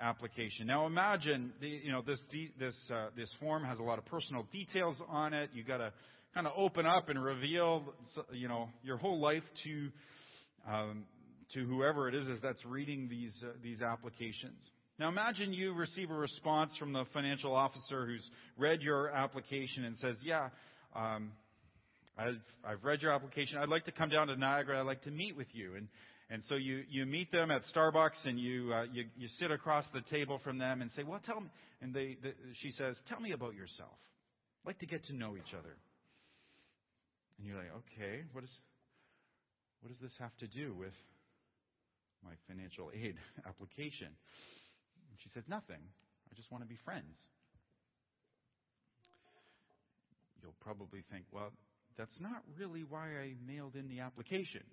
application. 0.01 0.67
Now 0.67 0.85
imagine, 0.85 1.51
the, 1.59 1.67
you 1.67 1.91
know, 1.91 2.01
this 2.01 2.19
this 2.59 2.73
uh, 2.91 3.07
this 3.15 3.29
form 3.39 3.63
has 3.63 3.79
a 3.79 3.83
lot 3.83 3.99
of 3.99 4.05
personal 4.05 4.45
details 4.51 4.95
on 5.09 5.33
it. 5.33 5.49
You 5.53 5.63
got 5.63 5.77
to 5.77 5.91
kind 6.33 6.47
of 6.47 6.53
open 6.57 6.85
up 6.85 7.09
and 7.09 7.23
reveal, 7.23 7.83
you 8.31 8.47
know, 8.47 8.69
your 8.83 8.97
whole 8.97 9.21
life 9.21 9.43
to 9.65 9.89
um, 10.67 11.03
to 11.53 11.65
whoever 11.65 12.07
it 12.07 12.15
is 12.15 12.27
that's 12.41 12.63
reading 12.65 13.07
these 13.09 13.31
uh, 13.43 13.51
these 13.61 13.81
applications. 13.81 14.57
Now 15.03 15.09
imagine 15.09 15.51
you 15.51 15.73
receive 15.73 16.11
a 16.11 16.13
response 16.13 16.71
from 16.79 16.93
the 16.93 17.03
financial 17.11 17.53
officer 17.53 18.05
who's 18.05 18.23
read 18.57 18.79
your 18.81 19.09
application 19.09 19.83
and 19.83 19.97
says, 19.99 20.15
"Yeah." 20.23 20.47
Um, 20.95 21.33
I've, 22.17 22.39
I've 22.63 22.81
read 22.85 23.01
your 23.01 23.11
application. 23.11 23.57
I'd 23.57 23.67
like 23.67 23.83
to 23.83 23.91
come 23.91 24.07
down 24.07 24.27
to 24.27 24.37
Niagara. 24.37 24.79
I'd 24.79 24.85
like 24.85 25.03
to 25.03 25.11
meet 25.11 25.35
with 25.35 25.47
you. 25.51 25.75
And 25.75 25.89
and 26.29 26.41
so 26.47 26.55
you, 26.55 26.83
you 26.89 27.05
meet 27.05 27.33
them 27.33 27.51
at 27.51 27.63
Starbucks 27.75 28.23
and 28.23 28.39
you, 28.39 28.71
uh, 28.73 28.83
you, 28.93 29.03
you 29.17 29.27
sit 29.41 29.51
across 29.51 29.83
the 29.93 29.99
table 30.09 30.39
from 30.41 30.57
them 30.57 30.81
and 30.81 30.89
say, 30.95 31.03
well, 31.03 31.19
tell 31.25 31.41
me, 31.41 31.49
and 31.81 31.93
they, 31.93 32.15
the, 32.23 32.31
she 32.61 32.71
says, 32.77 32.95
tell 33.09 33.19
me 33.19 33.33
about 33.33 33.55
yourself. 33.55 33.99
I'd 34.63 34.69
like 34.69 34.79
to 34.79 34.85
get 34.85 35.05
to 35.07 35.13
know 35.13 35.35
each 35.35 35.53
other. 35.53 35.75
And 37.37 37.45
you're 37.45 37.57
like, 37.57 37.73
okay, 37.91 38.23
what, 38.31 38.45
is, 38.45 38.49
what 39.81 39.89
does 39.89 39.99
this 40.01 40.15
have 40.17 40.31
to 40.37 40.47
do 40.47 40.73
with 40.73 40.95
my 42.23 42.31
financial 42.47 42.89
aid 42.95 43.15
application? 43.45 44.15
She 45.23 45.29
says, 45.33 45.43
nothing. 45.47 45.79
I 46.31 46.35
just 46.35 46.51
want 46.51 46.63
to 46.63 46.67
be 46.67 46.77
friends. 46.83 47.15
You'll 50.41 50.55
probably 50.59 51.03
think, 51.11 51.25
well, 51.31 51.51
that's 51.97 52.19
not 52.19 52.43
really 52.57 52.83
why 52.87 53.07
I 53.07 53.33
mailed 53.47 53.75
in 53.75 53.87
the 53.87 54.01
application. 54.01 54.63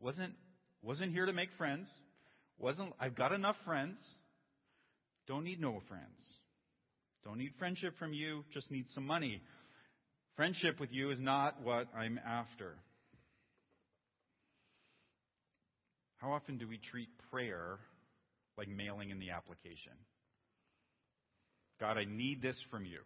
Wasn't 0.00 0.34
wasn't 0.82 1.12
here 1.12 1.26
to 1.26 1.32
make 1.32 1.48
friends. 1.56 1.88
Wasn't, 2.58 2.92
I've 3.00 3.16
got 3.16 3.32
enough 3.32 3.56
friends. 3.64 3.96
Don't 5.26 5.44
need 5.44 5.60
no 5.60 5.80
friends. 5.88 6.04
Don't 7.24 7.38
need 7.38 7.52
friendship 7.58 7.94
from 7.98 8.12
you, 8.12 8.44
just 8.54 8.70
need 8.70 8.86
some 8.94 9.06
money. 9.06 9.42
Friendship 10.36 10.78
with 10.80 10.90
you 10.92 11.10
is 11.10 11.18
not 11.20 11.60
what 11.62 11.86
I'm 11.96 12.18
after. 12.26 12.74
How 16.18 16.32
often 16.32 16.58
do 16.58 16.68
we 16.68 16.80
treat 16.90 17.08
prayer 17.30 17.78
like 18.58 18.68
mailing 18.68 19.10
in 19.10 19.18
the 19.18 19.30
application? 19.30 19.92
God, 21.80 21.96
I 21.96 22.04
need 22.04 22.42
this 22.42 22.56
from 22.70 22.84
you. 22.84 22.98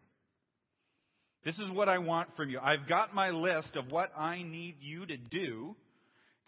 This 1.45 1.55
is 1.57 1.71
what 1.73 1.89
I 1.89 1.99
want 1.99 2.29
from 2.37 2.51
you. 2.51 2.59
I've 2.59 2.89
got 2.89 3.15
my 3.15 3.31
list 3.31 3.77
of 3.77 3.91
what 3.91 4.17
I 4.17 4.43
need 4.43 4.77
you 4.81 5.05
to 5.07 5.17
do. 5.17 5.77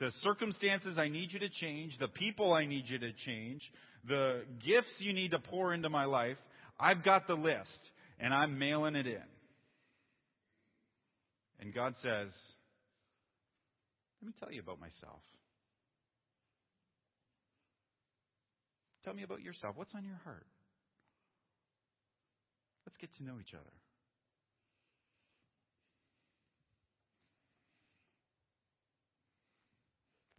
The 0.01 0.11
circumstances 0.23 0.97
I 0.99 1.09
need 1.09 1.29
you 1.33 1.39
to 1.41 1.49
change, 1.61 1.93
the 2.01 2.09
people 2.09 2.53
I 2.53 2.67
need 2.67 2.85
you 2.89 2.99
to 2.99 3.11
change, 3.27 3.61
the 4.09 4.43
gifts 4.67 4.89
you 4.99 5.13
need 5.13 5.33
to 5.33 5.39
pour 5.39 5.75
into 5.75 5.89
my 5.89 6.05
life, 6.05 6.37
I've 6.79 7.05
got 7.05 7.27
the 7.27 7.35
list 7.35 7.69
and 8.19 8.33
I'm 8.33 8.59
mailing 8.59 8.97
it 8.97 9.07
in. 9.07 9.23
And 11.61 11.75
God 11.75 11.95
says, 12.03 12.29
let 14.23 14.29
me 14.29 14.35
tell 14.41 14.51
you 14.53 14.61
about 14.61 14.81
myself. 14.81 15.21
Tell 19.05 19.15
me 19.15 19.23
about 19.23 19.43
yourself. 19.43 19.77
What's 19.77 19.95
on 19.95 20.05
your 20.05 20.19
heart? 20.25 20.47
Let's 22.87 22.97
get 22.99 23.15
to 23.19 23.25
know 23.25 23.39
each 23.41 23.55
other. 23.55 23.73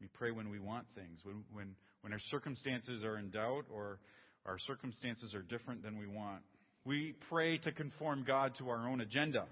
We 0.02 0.08
pray 0.14 0.32
when 0.32 0.50
we 0.50 0.60
want 0.60 0.86
things, 0.96 1.20
when, 1.24 1.44
when, 1.52 1.76
when 2.02 2.14
our 2.14 2.20
circumstances 2.30 3.04
are 3.04 3.18
in 3.18 3.32
doubt 3.32 3.66
or 3.74 4.00
our 4.46 4.58
circumstances 4.68 5.34
are 5.34 5.42
different 5.42 5.82
than 5.82 5.98
we 5.98 6.08
want. 6.08 6.42
We 6.86 7.16
pray 7.30 7.58
to 7.60 7.72
conform 7.72 8.24
God 8.26 8.52
to 8.60 8.70
our 8.70 8.88
own 8.88 9.02
agenda, 9.02 9.46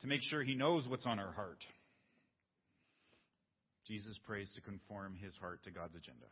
to 0.00 0.06
make 0.06 0.20
sure 0.30 0.42
He 0.42 0.54
knows 0.54 0.84
what's 0.88 1.04
on 1.04 1.18
our 1.18 1.32
heart. 1.32 1.58
Jesus 3.86 4.16
prays 4.26 4.48
to 4.54 4.62
conform 4.62 5.16
His 5.22 5.32
heart 5.40 5.60
to 5.64 5.70
God's 5.70 5.94
agenda. 5.94 6.26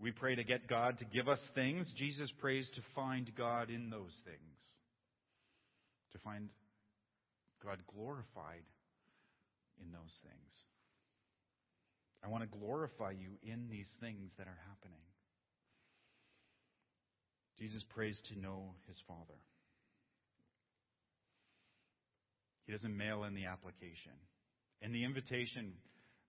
We 0.00 0.12
pray 0.12 0.34
to 0.34 0.44
get 0.44 0.66
God 0.66 0.98
to 0.98 1.04
give 1.04 1.28
us 1.28 1.38
things. 1.54 1.86
Jesus 1.98 2.30
prays 2.40 2.64
to 2.74 2.80
find 2.94 3.30
God 3.36 3.68
in 3.68 3.90
those 3.90 4.14
things, 4.24 4.56
to 6.12 6.18
find 6.20 6.48
God 7.62 7.78
glorified 7.94 8.64
in 9.78 9.92
those 9.92 10.14
things. 10.24 10.52
I 12.24 12.28
want 12.28 12.44
to 12.44 12.58
glorify 12.58 13.12
you 13.12 13.36
in 13.42 13.68
these 13.70 13.88
things 14.00 14.30
that 14.38 14.46
are 14.46 14.58
happening. 14.68 15.04
Jesus 17.58 17.82
prays 17.94 18.16
to 18.32 18.40
know 18.40 18.72
his 18.88 18.96
Father. 19.06 19.36
He 22.66 22.72
doesn't 22.72 22.96
mail 22.96 23.24
in 23.24 23.34
the 23.34 23.46
application. 23.46 24.16
And 24.80 24.94
the 24.94 25.04
invitation, 25.04 25.72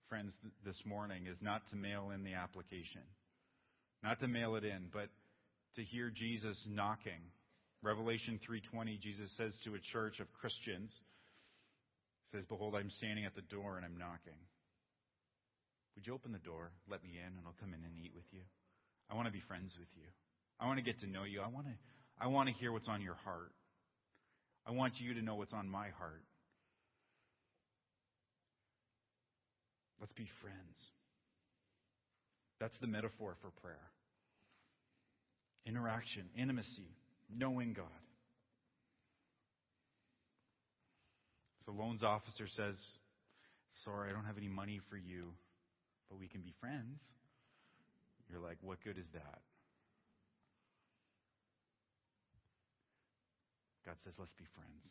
friends, 0.10 0.34
this 0.66 0.76
morning 0.86 1.28
is 1.28 1.38
not 1.40 1.62
to 1.70 1.76
mail 1.78 2.12
in 2.14 2.24
the 2.24 2.34
application, 2.34 3.04
not 4.04 4.20
to 4.20 4.28
mail 4.28 4.56
it 4.56 4.64
in, 4.64 4.90
but 4.92 5.10
to 5.76 5.84
hear 5.84 6.10
Jesus 6.10 6.58
knocking. 6.68 7.22
Revelation 7.84 8.40
3:20 8.48 9.00
Jesus 9.00 9.30
says 9.38 9.54
to 9.64 9.76
a 9.76 9.80
church 9.92 10.20
of 10.20 10.32
Christians, 10.34 10.92
says, 12.32 12.46
Behold, 12.48 12.76
I'm 12.76 12.92
standing 12.98 13.26
at 13.26 13.36
the 13.36 13.42
door 13.42 13.78
and 13.78 13.86
I'm 13.86 13.98
knocking. 13.98 14.40
Would 15.96 16.08
you 16.08 16.14
open 16.14 16.32
the 16.32 16.40
door, 16.40 16.72
let 16.88 17.04
me 17.04 17.20
in, 17.20 17.38
and 17.38 17.44
I'll 17.46 17.60
come 17.60 17.74
in 17.74 17.84
and 17.84 18.00
eat 18.00 18.14
with 18.16 18.28
you? 18.32 18.42
I 19.10 19.16
want 19.16 19.28
to 19.28 19.34
be 19.34 19.44
friends 19.48 19.76
with 19.78 19.92
you. 19.96 20.08
I 20.60 20.66
want 20.66 20.80
to 20.80 20.86
get 20.86 21.00
to 21.02 21.08
know 21.08 21.24
you. 21.24 21.42
I 21.42 21.48
want 21.48 21.68
to, 21.68 21.74
I 22.20 22.28
want 22.28 22.48
to 22.48 22.56
hear 22.56 22.72
what's 22.72 22.88
on 22.88 23.02
your 23.02 23.20
heart. 23.26 23.52
I 24.66 24.72
want 24.72 24.94
you 25.00 25.14
to 25.16 25.22
know 25.22 25.36
what's 25.36 25.54
on 25.54 25.68
my 25.68 25.90
heart. 26.00 26.24
Let's 30.00 30.14
be 30.14 30.30
friends. 30.42 30.78
That's 32.62 32.78
the 32.80 32.86
metaphor 32.86 33.36
for 33.42 33.50
prayer 33.60 33.90
interaction, 35.66 36.26
intimacy, 36.38 36.90
knowing 37.30 37.74
God. 37.74 37.86
So, 41.66 41.72
loans 41.72 42.04
officer 42.04 42.46
says, 42.56 42.76
Sorry, 43.86 44.10
I 44.10 44.14
don't 44.14 44.26
have 44.26 44.38
any 44.38 44.48
money 44.48 44.80
for 44.90 44.98
you, 44.98 45.34
but 46.10 46.20
we 46.20 46.28
can 46.28 46.42
be 46.42 46.54
friends. 46.60 47.02
You're 48.30 48.42
like, 48.42 48.58
What 48.62 48.78
good 48.84 48.98
is 48.98 49.10
that? 49.14 49.42
God 53.86 53.96
says, 54.04 54.14
Let's 54.20 54.34
be 54.38 54.46
friends. 54.54 54.86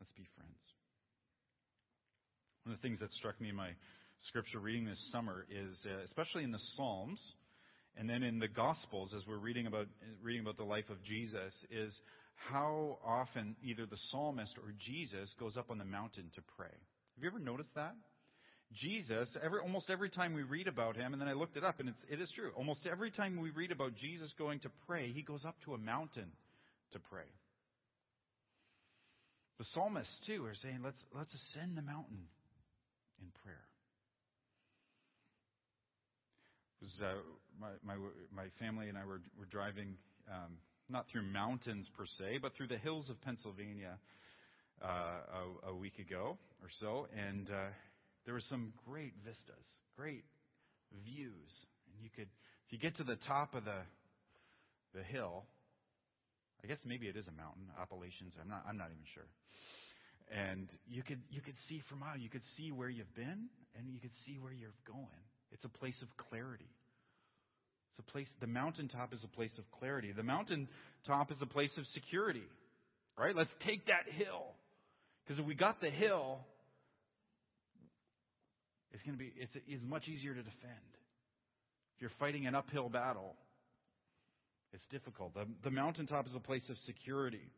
Let's 0.00 0.12
be 0.16 0.24
friends. 0.36 0.56
One 2.64 2.74
of 2.74 2.80
the 2.80 2.86
things 2.86 3.00
that 3.00 3.12
struck 3.12 3.40
me 3.40 3.48
in 3.48 3.56
my 3.56 3.72
scripture 4.26 4.58
reading 4.58 4.84
this 4.84 4.98
summer 5.12 5.46
is, 5.50 5.76
uh, 5.86 6.04
especially 6.04 6.44
in 6.44 6.50
the 6.50 6.60
Psalms, 6.76 7.18
and 7.96 8.08
then 8.08 8.22
in 8.22 8.38
the 8.38 8.48
Gospels, 8.48 9.10
as 9.16 9.22
we're 9.26 9.38
reading 9.38 9.66
about 9.66 9.86
reading 10.22 10.42
about 10.42 10.56
the 10.56 10.64
life 10.64 10.88
of 10.90 11.02
Jesus, 11.04 11.52
is 11.70 11.92
how 12.50 12.98
often 13.04 13.56
either 13.62 13.86
the 13.86 13.98
psalmist 14.10 14.52
or 14.58 14.72
Jesus 14.86 15.28
goes 15.40 15.56
up 15.56 15.70
on 15.70 15.78
the 15.78 15.84
mountain 15.84 16.30
to 16.34 16.42
pray. 16.56 16.66
Have 17.16 17.22
you 17.22 17.28
ever 17.28 17.38
noticed 17.38 17.74
that? 17.74 17.94
Jesus, 18.82 19.28
every, 19.42 19.60
almost 19.60 19.86
every 19.88 20.10
time 20.10 20.34
we 20.34 20.42
read 20.42 20.68
about 20.68 20.94
him, 20.94 21.12
and 21.14 21.20
then 21.20 21.28
I 21.28 21.32
looked 21.32 21.56
it 21.56 21.64
up, 21.64 21.80
and 21.80 21.88
it's, 21.88 21.98
it 22.10 22.20
is 22.20 22.28
true. 22.36 22.52
Almost 22.54 22.80
every 22.90 23.10
time 23.10 23.40
we 23.40 23.50
read 23.50 23.72
about 23.72 23.96
Jesus 23.96 24.28
going 24.38 24.60
to 24.60 24.68
pray, 24.86 25.10
he 25.12 25.22
goes 25.22 25.40
up 25.46 25.56
to 25.64 25.74
a 25.74 25.78
mountain 25.78 26.30
to 26.92 26.98
pray. 26.98 27.28
The 29.58 29.64
psalmists 29.74 30.12
too 30.26 30.44
are 30.44 30.54
saying, 30.62 30.80
"Let's 30.84 31.02
let's 31.16 31.32
ascend 31.34 31.76
the 31.76 31.82
mountain 31.82 32.28
in 33.20 33.26
prayer." 33.42 33.67
Was 36.80 36.90
uh, 37.02 37.18
my, 37.60 37.70
my 37.82 37.96
my 38.34 38.46
family 38.58 38.88
and 38.88 38.96
I 38.96 39.04
were 39.04 39.20
were 39.38 39.46
driving 39.50 39.96
um, 40.30 40.58
not 40.88 41.06
through 41.10 41.22
mountains 41.22 41.86
per 41.96 42.06
se, 42.18 42.38
but 42.40 42.54
through 42.56 42.68
the 42.68 42.78
hills 42.78 43.06
of 43.10 43.20
Pennsylvania 43.22 43.98
uh, 44.82 45.66
a, 45.66 45.70
a 45.70 45.74
week 45.74 45.98
ago 45.98 46.38
or 46.62 46.68
so, 46.80 47.06
and 47.16 47.48
uh, 47.50 47.70
there 48.24 48.34
were 48.34 48.46
some 48.48 48.72
great 48.86 49.12
vistas, 49.24 49.66
great 49.96 50.24
views, 51.04 51.50
and 51.92 52.02
you 52.02 52.10
could 52.14 52.28
if 52.66 52.72
you 52.72 52.78
get 52.78 52.96
to 52.98 53.04
the 53.04 53.18
top 53.26 53.54
of 53.54 53.64
the 53.64 53.82
the 54.94 55.02
hill, 55.02 55.44
I 56.62 56.66
guess 56.66 56.78
maybe 56.86 57.06
it 57.06 57.16
is 57.16 57.26
a 57.28 57.36
mountain, 57.36 57.68
Appalachians. 57.80 58.34
I'm 58.40 58.48
not 58.48 58.64
I'm 58.68 58.78
not 58.78 58.88
even 58.88 59.04
sure. 59.14 59.28
And 60.30 60.68
you 60.86 61.02
could 61.02 61.20
you 61.30 61.40
could 61.40 61.56
see 61.68 61.82
from 61.88 62.02
out, 62.02 62.20
you 62.20 62.28
could 62.28 62.44
see 62.56 62.70
where 62.70 62.88
you've 62.88 63.14
been, 63.16 63.48
and 63.76 63.88
you 63.88 64.00
could 64.00 64.14
see 64.26 64.38
where 64.38 64.52
you're 64.52 64.76
going. 64.86 65.24
It's 65.52 65.64
a 65.64 65.68
place 65.68 65.94
of 66.02 66.08
clarity. 66.30 66.68
It's 67.90 68.06
a 68.08 68.12
place, 68.12 68.26
the 68.40 68.46
mountaintop 68.46 69.12
is 69.12 69.20
a 69.24 69.28
place 69.28 69.50
of 69.58 69.64
clarity. 69.78 70.12
The 70.12 70.22
mountaintop 70.22 71.30
is 71.30 71.38
a 71.40 71.46
place 71.46 71.70
of 71.78 71.84
security. 71.94 72.44
Right? 73.18 73.34
Let's 73.34 73.50
take 73.66 73.86
that 73.86 74.06
hill. 74.12 74.54
Because 75.24 75.40
if 75.40 75.46
we 75.46 75.54
got 75.54 75.80
the 75.80 75.90
hill, 75.90 76.38
it's 78.92 79.02
going 79.02 79.16
to 79.16 79.18
be, 79.18 79.32
it's, 79.36 79.52
it's 79.66 79.82
much 79.84 80.08
easier 80.08 80.34
to 80.34 80.42
defend. 80.42 80.88
If 81.96 82.02
you're 82.02 82.12
fighting 82.18 82.46
an 82.46 82.54
uphill 82.54 82.88
battle, 82.88 83.34
it's 84.72 84.84
difficult. 84.90 85.34
The, 85.34 85.46
the 85.64 85.70
mountaintop 85.70 86.26
is 86.26 86.32
a 86.36 86.40
place 86.40 86.62
of 86.70 86.76
security. 86.86 87.50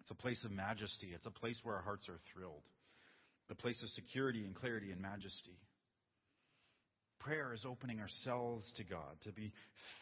It's 0.00 0.10
a 0.10 0.14
place 0.14 0.38
of 0.44 0.50
majesty. 0.50 1.12
It's 1.14 1.26
a 1.26 1.30
place 1.30 1.56
where 1.62 1.76
our 1.76 1.82
hearts 1.82 2.08
are 2.08 2.18
thrilled. 2.32 2.62
The 3.48 3.54
place 3.54 3.76
of 3.82 3.88
security 3.94 4.44
and 4.44 4.54
clarity 4.54 4.90
and 4.90 5.00
majesty. 5.00 5.56
Prayer 7.24 7.54
is 7.54 7.64
opening 7.64 8.00
ourselves 8.00 8.66
to 8.76 8.84
God, 8.84 9.16
to 9.24 9.32
be 9.32 9.50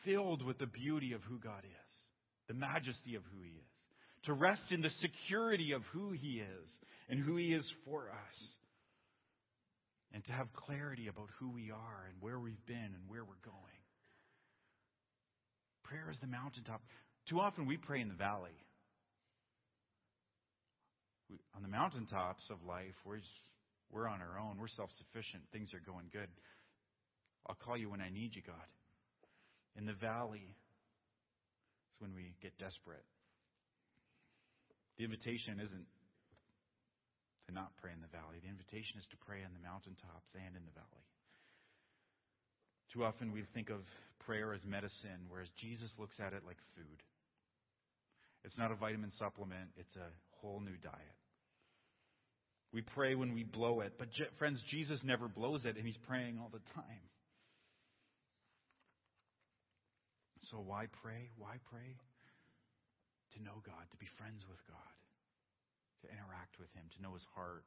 filled 0.05 0.43
with 0.43 0.59
the 0.59 0.67
beauty 0.67 1.13
of 1.13 1.23
who 1.23 1.39
God 1.39 1.63
is, 1.63 1.93
the 2.49 2.55
majesty 2.55 3.15
of 3.15 3.23
who 3.31 3.43
He 3.43 3.51
is, 3.51 3.71
to 4.25 4.33
rest 4.33 4.63
in 4.71 4.83
the 4.83 4.91
security 5.01 5.71
of 5.71 5.83
who 5.93 6.11
He 6.11 6.43
is 6.43 6.69
and 7.09 7.21
who 7.21 7.37
He 7.37 7.55
is 7.55 7.65
for 7.85 8.11
us, 8.11 8.39
and 10.13 10.25
to 10.25 10.33
have 10.33 10.49
clarity 10.53 11.07
about 11.07 11.29
who 11.39 11.51
we 11.51 11.71
are 11.71 12.11
and 12.11 12.21
where 12.21 12.41
we've 12.41 12.67
been 12.67 12.91
and 12.91 13.07
where 13.07 13.23
we're 13.23 13.47
going. 13.47 13.83
Prayer 15.85 16.11
is 16.11 16.19
the 16.21 16.27
mountaintop. 16.27 16.83
Too 17.29 17.39
often 17.39 17.67
we 17.67 17.77
pray 17.77 18.01
in 18.01 18.09
the 18.09 18.19
valley. 18.19 18.59
We, 21.31 21.39
on 21.55 21.63
the 21.63 21.69
mountaintops 21.69 22.43
of 22.51 22.59
life, 22.67 22.99
we're, 23.07 23.19
just, 23.19 23.31
we're 23.93 24.09
on 24.09 24.21
our 24.21 24.41
own. 24.43 24.59
We're 24.59 24.75
self 24.77 24.91
sufficient. 24.99 25.45
Things 25.53 25.71
are 25.73 25.85
going 25.87 26.11
good. 26.13 26.29
I'll 27.47 27.59
call 27.59 27.77
you 27.77 27.91
when 27.91 28.01
I 28.01 28.11
need 28.11 28.35
you, 28.35 28.43
God. 28.47 28.69
In 29.77 29.87
the 29.87 29.97
valley 29.97 30.47
is 30.47 31.97
when 31.99 32.15
we 32.15 32.35
get 32.43 32.57
desperate. 32.59 33.05
The 34.99 35.05
invitation 35.05 35.59
isn't 35.59 35.89
to 37.49 37.51
not 37.55 37.75
pray 37.81 37.91
in 37.91 38.01
the 38.05 38.13
valley. 38.13 38.39
The 38.39 38.53
invitation 38.53 39.01
is 39.01 39.07
to 39.11 39.19
pray 39.25 39.43
on 39.43 39.51
the 39.51 39.65
mountaintops 39.65 40.31
and 40.37 40.55
in 40.55 40.63
the 40.63 40.77
valley. 40.77 41.07
Too 42.93 43.03
often 43.03 43.33
we 43.33 43.43
think 43.55 43.71
of 43.71 43.81
prayer 44.27 44.53
as 44.53 44.61
medicine, 44.69 45.27
whereas 45.27 45.49
Jesus 45.59 45.89
looks 45.99 46.15
at 46.21 46.37
it 46.37 46.45
like 46.47 46.61
food. 46.77 47.01
It's 48.45 48.59
not 48.59 48.71
a 48.71 48.77
vitamin 48.77 49.11
supplement, 49.19 49.71
it's 49.79 49.97
a 49.97 50.13
whole 50.39 50.61
new 50.61 50.77
diet. 50.83 51.19
We 52.73 52.83
pray 52.83 53.15
when 53.15 53.35
we 53.35 53.45
blow 53.45 53.81
it, 53.81 53.95
but 53.99 54.09
friends, 54.39 54.61
Jesus 54.71 54.99
never 55.05 55.29
blows 55.29 55.61
it, 55.65 55.77
and 55.77 55.87
He's 55.87 55.99
praying 56.07 56.39
all 56.41 56.51
the 56.53 56.63
time. 56.75 57.05
So 60.53 60.61
why 60.61 60.85
pray? 61.01 61.33
Why 61.41 61.57
pray? 61.73 61.97
To 63.33 63.39
know 63.41 63.65
God, 63.65 63.89
to 63.89 63.97
be 63.97 64.05
friends 64.21 64.45
with 64.45 64.61
God, 64.69 64.97
to 66.05 66.13
interact 66.13 66.61
with 66.61 66.69
Him, 66.77 66.85
to 66.93 67.01
know 67.01 67.17
His 67.17 67.25
heart, 67.33 67.65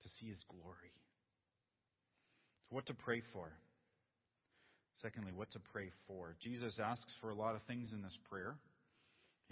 to 0.00 0.08
see 0.16 0.32
His 0.32 0.40
glory. 0.48 0.96
So 2.64 2.80
what 2.80 2.88
to 2.88 2.96
pray 2.96 3.20
for? 3.36 3.52
Secondly, 5.04 5.36
what 5.36 5.52
to 5.52 5.60
pray 5.60 5.92
for. 6.08 6.32
Jesus 6.40 6.72
asks 6.80 7.12
for 7.20 7.28
a 7.28 7.36
lot 7.36 7.54
of 7.54 7.60
things 7.68 7.92
in 7.92 8.00
this 8.00 8.16
prayer. 8.32 8.56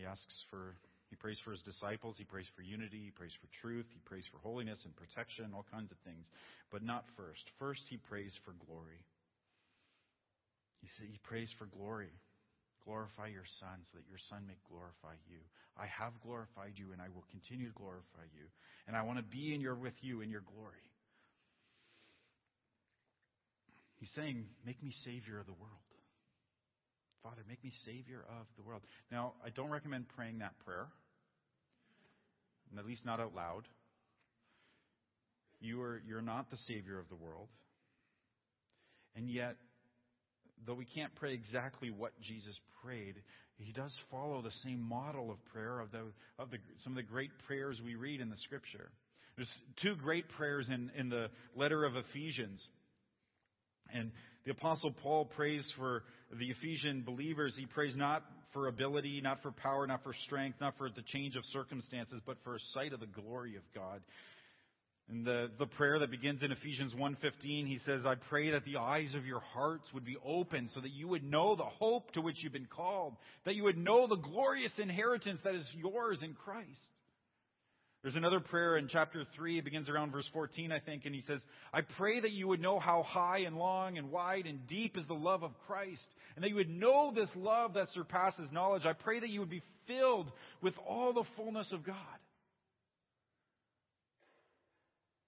He 0.01 0.09
asks 0.09 0.37
for, 0.49 0.81
he 1.13 1.17
prays 1.21 1.37
for 1.45 1.53
his 1.53 1.61
disciples, 1.69 2.17
he 2.17 2.25
prays 2.25 2.49
for 2.57 2.65
unity, 2.65 3.13
he 3.13 3.13
prays 3.13 3.37
for 3.37 3.53
truth, 3.61 3.87
he 3.93 4.01
prays 4.09 4.25
for 4.33 4.41
holiness 4.41 4.81
and 4.89 4.97
protection, 4.97 5.53
all 5.53 5.69
kinds 5.69 5.93
of 5.93 6.01
things. 6.09 6.25
But 6.73 6.81
not 6.81 7.05
first. 7.21 7.45
First, 7.61 7.85
he 7.93 8.01
prays 8.01 8.33
for 8.49 8.57
glory. 8.65 9.05
He, 10.81 10.89
said, 10.97 11.09
he 11.11 11.19
prays 11.25 11.49
for 11.59 11.67
glory. 11.67 12.13
Glorify 12.85 13.27
your 13.35 13.47
Son 13.59 13.83
so 13.91 13.99
that 13.99 14.07
your 14.07 14.23
Son 14.31 14.47
may 14.47 14.57
glorify 14.71 15.19
you. 15.27 15.43
I 15.75 15.91
have 15.91 16.15
glorified 16.23 16.79
you 16.79 16.95
and 16.95 17.03
I 17.03 17.11
will 17.11 17.27
continue 17.31 17.67
to 17.67 17.75
glorify 17.75 18.25
you. 18.31 18.47
And 18.87 18.95
I 18.95 19.03
want 19.03 19.19
to 19.19 19.27
be 19.27 19.53
in 19.55 19.61
your, 19.61 19.75
with 19.75 19.97
you 20.01 20.23
in 20.23 20.31
your 20.31 20.47
glory. 20.47 20.87
He's 23.99 24.13
saying, 24.15 24.45
Make 24.65 24.83
me 24.83 24.95
Savior 25.05 25.41
of 25.41 25.47
the 25.47 25.59
world. 25.59 25.83
Father, 27.23 27.43
make 27.49 27.63
me 27.65 27.73
Savior 27.85 28.25
of 28.39 28.47
the 28.57 28.63
world. 28.63 28.83
Now, 29.11 29.35
I 29.45 29.51
don't 29.51 29.71
recommend 29.71 30.07
praying 30.15 30.39
that 30.39 30.53
prayer, 30.65 30.87
at 32.79 32.87
least 32.87 33.05
not 33.05 33.19
out 33.19 33.35
loud. 33.35 33.67
You 35.61 35.83
are, 35.83 36.01
you're 36.07 36.23
not 36.23 36.51
the 36.51 36.59
Savior 36.69 37.01
of 37.01 37.09
the 37.09 37.17
world. 37.17 37.49
And 39.17 39.29
yet, 39.29 39.57
though 40.67 40.75
we 40.75 40.87
can't 40.87 41.15
pray 41.17 41.35
exactly 41.35 41.91
what 41.91 42.13
Jesus 42.21 42.55
prayed, 42.85 43.17
he 43.59 43.73
does 43.73 43.91
follow 44.11 44.43
the 44.43 44.53
same 44.65 44.81
model 44.81 45.31
of 45.31 45.45
prayer 45.47 45.81
of, 45.81 45.91
the, 45.91 46.03
of 46.39 46.51
the, 46.51 46.59
some 46.85 46.93
of 46.93 46.97
the 46.97 47.03
great 47.03 47.31
prayers 47.47 47.79
we 47.85 47.95
read 47.95 48.21
in 48.21 48.29
the 48.29 48.37
Scripture. 48.45 48.91
There's 49.37 49.49
two 49.83 49.95
great 50.03 50.29
prayers 50.37 50.67
in, 50.73 50.91
in 50.97 51.09
the 51.09 51.29
letter 51.55 51.85
of 51.85 51.95
Ephesians. 51.97 52.61
And 53.93 54.11
the 54.45 54.53
Apostle 54.53 54.93
Paul 55.03 55.25
prays 55.25 55.63
for 55.77 56.03
the 56.31 56.47
Ephesian 56.47 57.03
believers. 57.03 57.53
He 57.59 57.67
prays 57.67 57.95
not 57.97 58.23
for 58.53 58.69
ability, 58.69 59.21
not 59.23 59.43
for 59.43 59.53
power, 59.53 59.87
not 59.87 60.03
for 60.03 60.15
strength, 60.27 60.59
not 60.61 60.75
for 60.79 60.89
the 60.89 61.03
change 61.13 61.37
of 61.37 61.43
circumstances, 61.53 62.21
but 62.27 62.37
for 62.45 62.57
a 62.57 62.61
sight 62.73 62.93
of 62.93 63.01
the 63.01 63.07
glory 63.07 63.57
of 63.57 63.63
God. 63.75 64.01
In 65.09 65.23
the, 65.23 65.51
the 65.59 65.67
prayer 65.67 66.01
that 66.01 66.11
begins 66.11 66.43
in 66.43 66.51
Ephesians 66.51 66.93
1.15, 66.95 67.15
he 67.43 67.79
says, 67.87 68.01
I 68.05 68.15
pray 68.29 68.51
that 68.51 68.65
the 68.65 68.79
eyes 68.79 69.15
of 69.15 69.25
your 69.25 69.41
hearts 69.55 69.85
would 69.95 70.05
be 70.05 70.17
open 70.25 70.69
so 70.75 70.81
that 70.81 70.91
you 70.91 71.07
would 71.07 71.23
know 71.23 71.55
the 71.55 71.63
hope 71.63 72.11
to 72.13 72.21
which 72.21 72.37
you've 72.43 72.53
been 72.53 72.67
called, 72.67 73.15
that 73.45 73.55
you 73.55 73.63
would 73.63 73.79
know 73.79 74.09
the 74.09 74.17
glorious 74.17 74.73
inheritance 74.79 75.39
that 75.45 75.55
is 75.55 75.65
yours 75.77 76.19
in 76.23 76.35
Christ. 76.35 76.69
There's 78.03 78.17
another 78.17 78.41
prayer 78.41 78.77
in 78.79 78.89
chapter 78.89 79.25
3. 79.37 79.59
It 79.59 79.65
begins 79.65 79.89
around 79.89 80.11
verse 80.11 80.27
14, 80.33 80.73
I 80.73 80.81
think, 80.81 81.05
and 81.07 81.15
he 81.15 81.23
says, 81.27 81.41
I 81.73 81.81
pray 81.81 82.21
that 82.21 82.33
you 82.33 82.49
would 82.49 82.61
know 82.61 82.81
how 82.81 83.05
high 83.07 83.39
and 83.47 83.57
long 83.57 83.99
and 83.99 84.11
wide 84.11 84.47
and 84.47 84.67
deep 84.69 84.97
is 84.97 85.07
the 85.07 85.15
love 85.15 85.45
of 85.45 85.53
Christ, 85.69 86.01
and 86.35 86.45
that 86.45 86.49
you 86.49 86.57
would 86.57 86.69
know 86.69 87.13
this 87.15 87.29
love 87.37 87.75
that 87.75 87.89
surpasses 87.95 88.49
knowledge. 88.53 88.83
I 88.85 88.93
pray 88.93 89.21
that 89.21 89.31
you 89.31 89.39
would 89.41 89.51
be 89.51 89.63
filled 89.87 90.31
with 90.63 90.75
all 90.89 91.13
the 91.13 91.25
fullness 91.37 91.67
of 91.73 91.85
God. 91.85 91.97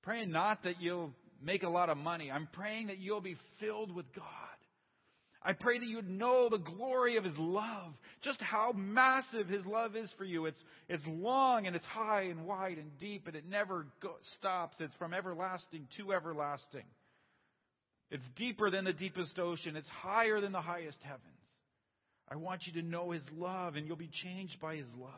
Praying 0.02 0.30
not 0.30 0.62
that 0.64 0.80
you'll 0.80 1.12
make 1.42 1.62
a 1.62 1.68
lot 1.68 1.90
of 1.90 1.96
money. 1.96 2.30
I'm 2.30 2.48
praying 2.52 2.88
that 2.88 2.98
you'll 2.98 3.20
be 3.20 3.36
filled 3.60 3.94
with 3.94 4.06
God. 4.14 4.24
I 5.40 5.52
pray 5.52 5.78
that 5.78 5.86
you 5.86 5.96
would 5.96 6.10
know 6.10 6.48
the 6.50 6.58
glory 6.58 7.16
of 7.16 7.24
His 7.24 7.36
love, 7.38 7.92
just 8.24 8.40
how 8.40 8.72
massive 8.72 9.48
His 9.48 9.64
love 9.64 9.94
is 9.94 10.08
for 10.18 10.24
you. 10.24 10.46
It's, 10.46 10.58
it's 10.88 11.02
long 11.06 11.66
and 11.66 11.76
it's 11.76 11.84
high 11.84 12.22
and 12.22 12.44
wide 12.44 12.78
and 12.78 12.90
deep 12.98 13.26
and 13.26 13.36
it 13.36 13.48
never 13.48 13.86
go, 14.02 14.16
stops. 14.38 14.76
It's 14.80 14.94
from 14.98 15.14
everlasting 15.14 15.86
to 15.96 16.12
everlasting. 16.12 16.84
It's 18.10 18.24
deeper 18.36 18.70
than 18.70 18.84
the 18.84 18.92
deepest 18.92 19.38
ocean. 19.38 19.76
It's 19.76 19.88
higher 20.02 20.40
than 20.40 20.52
the 20.52 20.60
highest 20.60 20.98
heavens. 21.02 21.22
I 22.30 22.36
want 22.36 22.62
you 22.66 22.82
to 22.82 22.88
know 22.88 23.12
His 23.12 23.22
love 23.36 23.76
and 23.76 23.86
you'll 23.86 23.96
be 23.96 24.10
changed 24.24 24.58
by 24.60 24.76
His 24.76 24.88
love. 24.98 25.12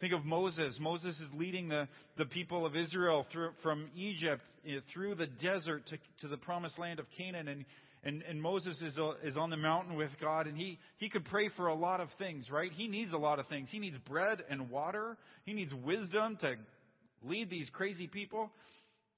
Think 0.00 0.14
of 0.14 0.24
Moses. 0.24 0.74
Moses 0.80 1.14
is 1.16 1.28
leading 1.38 1.68
the, 1.68 1.86
the 2.16 2.24
people 2.24 2.64
of 2.64 2.74
Israel 2.74 3.26
through, 3.32 3.50
from 3.62 3.90
Egypt 3.96 4.42
eh, 4.66 4.80
through 4.94 5.14
the 5.14 5.26
desert 5.26 5.84
to, 5.90 5.98
to 6.22 6.28
the 6.28 6.38
promised 6.38 6.78
land 6.78 6.98
of 6.98 7.06
Canaan. 7.18 7.48
And 7.48 7.64
and, 8.02 8.22
and 8.22 8.40
Moses 8.40 8.76
is, 8.80 8.94
uh, 8.98 9.12
is 9.22 9.36
on 9.36 9.50
the 9.50 9.58
mountain 9.58 9.94
with 9.94 10.10
God, 10.20 10.46
and 10.46 10.56
he, 10.56 10.78
he 10.96 11.10
could 11.10 11.24
pray 11.26 11.50
for 11.54 11.66
a 11.66 11.74
lot 11.74 12.00
of 12.00 12.08
things, 12.18 12.46
right? 12.50 12.70
He 12.74 12.88
needs 12.88 13.12
a 13.12 13.18
lot 13.18 13.38
of 13.38 13.46
things. 13.48 13.68
He 13.70 13.78
needs 13.78 13.96
bread 14.08 14.38
and 14.48 14.70
water. 14.70 15.18
He 15.44 15.52
needs 15.52 15.72
wisdom 15.84 16.38
to 16.40 16.54
lead 17.22 17.50
these 17.50 17.66
crazy 17.74 18.06
people. 18.06 18.50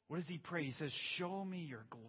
What 0.09 0.17
does 0.17 0.27
he 0.27 0.39
pray? 0.39 0.65
He 0.65 0.75
says, 0.81 0.91
Show 1.19 1.45
me 1.45 1.59
your 1.59 1.85
glory. 1.91 2.09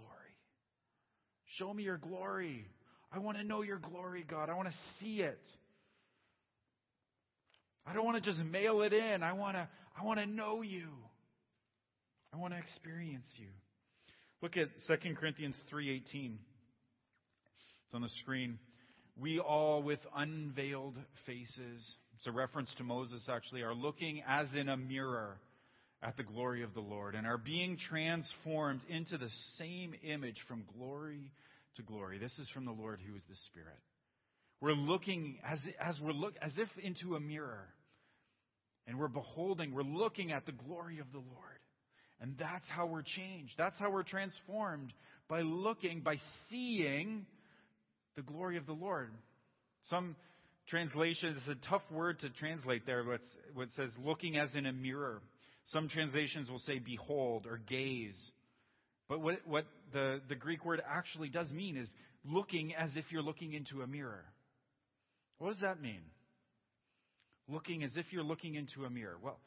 Show 1.59 1.71
me 1.73 1.83
your 1.83 1.97
glory. 1.97 2.65
I 3.11 3.19
want 3.19 3.37
to 3.37 3.43
know 3.43 3.61
your 3.61 3.77
glory, 3.77 4.25
God. 4.27 4.49
I 4.49 4.55
want 4.55 4.69
to 4.69 4.75
see 4.99 5.21
it. 5.21 5.39
I 7.85 7.93
don't 7.93 8.05
want 8.05 8.23
to 8.23 8.31
just 8.31 8.43
mail 8.45 8.81
it 8.81 8.93
in. 8.93 9.23
I 9.23 9.33
want 9.33 9.55
to, 9.55 9.67
I 9.99 10.05
want 10.05 10.19
to 10.19 10.25
know 10.25 10.61
you. 10.61 10.89
I 12.33 12.37
want 12.37 12.53
to 12.53 12.59
experience 12.59 13.27
you. 13.37 13.49
Look 14.41 14.57
at 14.57 14.67
2 14.87 15.15
Corinthians 15.15 15.55
3:18. 15.71 16.35
It's 17.85 17.93
on 17.93 18.01
the 18.01 18.09
screen. 18.21 18.57
We 19.19 19.39
all 19.39 19.83
with 19.83 19.99
unveiled 20.15 20.95
faces, 21.25 21.81
it's 22.17 22.25
a 22.25 22.31
reference 22.31 22.69
to 22.77 22.83
Moses 22.83 23.21
actually, 23.29 23.61
are 23.61 23.75
looking 23.75 24.23
as 24.27 24.47
in 24.59 24.69
a 24.69 24.77
mirror 24.77 25.37
at 26.01 26.17
the 26.17 26.23
glory 26.23 26.63
of 26.63 26.73
the 26.73 26.81
Lord 26.81 27.15
and 27.15 27.27
are 27.27 27.37
being 27.37 27.77
transformed 27.89 28.81
into 28.89 29.17
the 29.17 29.29
same 29.59 29.93
image 30.03 30.37
from 30.47 30.63
glory 30.77 31.31
to 31.75 31.83
glory. 31.83 32.17
This 32.17 32.31
is 32.39 32.47
from 32.53 32.65
the 32.65 32.71
Lord 32.71 32.99
who 33.05 33.15
is 33.15 33.21
the 33.29 33.35
Spirit. 33.51 33.79
We're 34.63 34.75
looking 34.75 35.39
as, 35.45 35.59
as 35.85 35.95
we're 36.01 36.13
look, 36.13 36.35
as 36.41 36.53
if 36.55 36.69
into 36.81 37.17
a 37.17 37.19
mirror. 37.19 37.67
And 38.87 38.97
we're 38.97 39.09
beholding, 39.09 39.73
we're 39.73 39.83
looking 39.83 40.31
at 40.31 40.45
the 40.45 40.53
glory 40.53 40.99
of 40.99 41.07
the 41.11 41.17
Lord. 41.17 41.59
And 42.21 42.35
that's 42.39 42.63
how 42.69 42.85
we're 42.85 43.03
changed. 43.17 43.51
That's 43.57 43.75
how 43.77 43.91
we're 43.91 44.03
transformed 44.03 44.93
by 45.27 45.41
looking, 45.41 45.99
by 45.99 46.15
seeing 46.49 47.25
the 48.15 48.21
glory 48.21 48.55
of 48.55 48.65
the 48.65 48.71
Lord. 48.71 49.11
Some 49.89 50.15
translations, 50.69 51.39
it's 51.45 51.59
a 51.61 51.69
tough 51.69 51.83
word 51.91 52.21
to 52.21 52.29
translate 52.29 52.85
there, 52.85 53.03
but 53.03 53.19
what 53.55 53.67
says 53.75 53.89
looking 54.01 54.37
as 54.37 54.47
in 54.55 54.65
a 54.65 54.71
mirror. 54.71 55.21
Some 55.73 55.89
translations 55.89 56.49
will 56.49 56.61
say 56.65 56.79
behold 56.79 57.47
or 57.47 57.59
gaze. 57.69 58.15
But 59.09 59.19
what, 59.19 59.39
what 59.45 59.65
the, 59.91 60.21
the 60.29 60.35
Greek 60.35 60.63
word 60.63 60.81
actually 60.89 61.27
does 61.27 61.49
mean 61.49 61.75
is 61.75 61.89
looking 62.23 62.73
as 62.73 62.91
if 62.95 63.03
you're 63.09 63.21
looking 63.21 63.51
into 63.55 63.81
a 63.81 63.87
mirror. 63.87 64.23
What 65.37 65.53
does 65.53 65.61
that 65.61 65.81
mean? 65.81 66.01
Looking 67.49 67.83
as 67.83 67.91
if 67.95 68.05
you're 68.11 68.23
looking 68.23 68.55
into 68.55 68.85
a 68.85 68.89
mirror. 68.89 69.17
Well, 69.21 69.39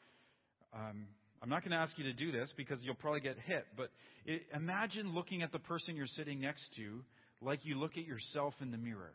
um, 0.73 1.07
I'm 1.41 1.49
not 1.49 1.61
going 1.61 1.71
to 1.71 1.77
ask 1.77 1.97
you 1.97 2.03
to 2.05 2.13
do 2.13 2.31
this 2.31 2.49
because 2.57 2.79
you'll 2.81 2.95
probably 2.95 3.21
get 3.21 3.37
hit, 3.45 3.65
but 3.75 3.89
it, 4.25 4.43
imagine 4.55 5.13
looking 5.13 5.41
at 5.41 5.51
the 5.51 5.59
person 5.59 5.95
you're 5.95 6.07
sitting 6.17 6.39
next 6.41 6.63
to 6.77 7.01
like 7.41 7.59
you 7.63 7.79
look 7.79 7.91
at 7.97 8.05
yourself 8.05 8.53
in 8.61 8.71
the 8.71 8.77
mirror. 8.77 9.13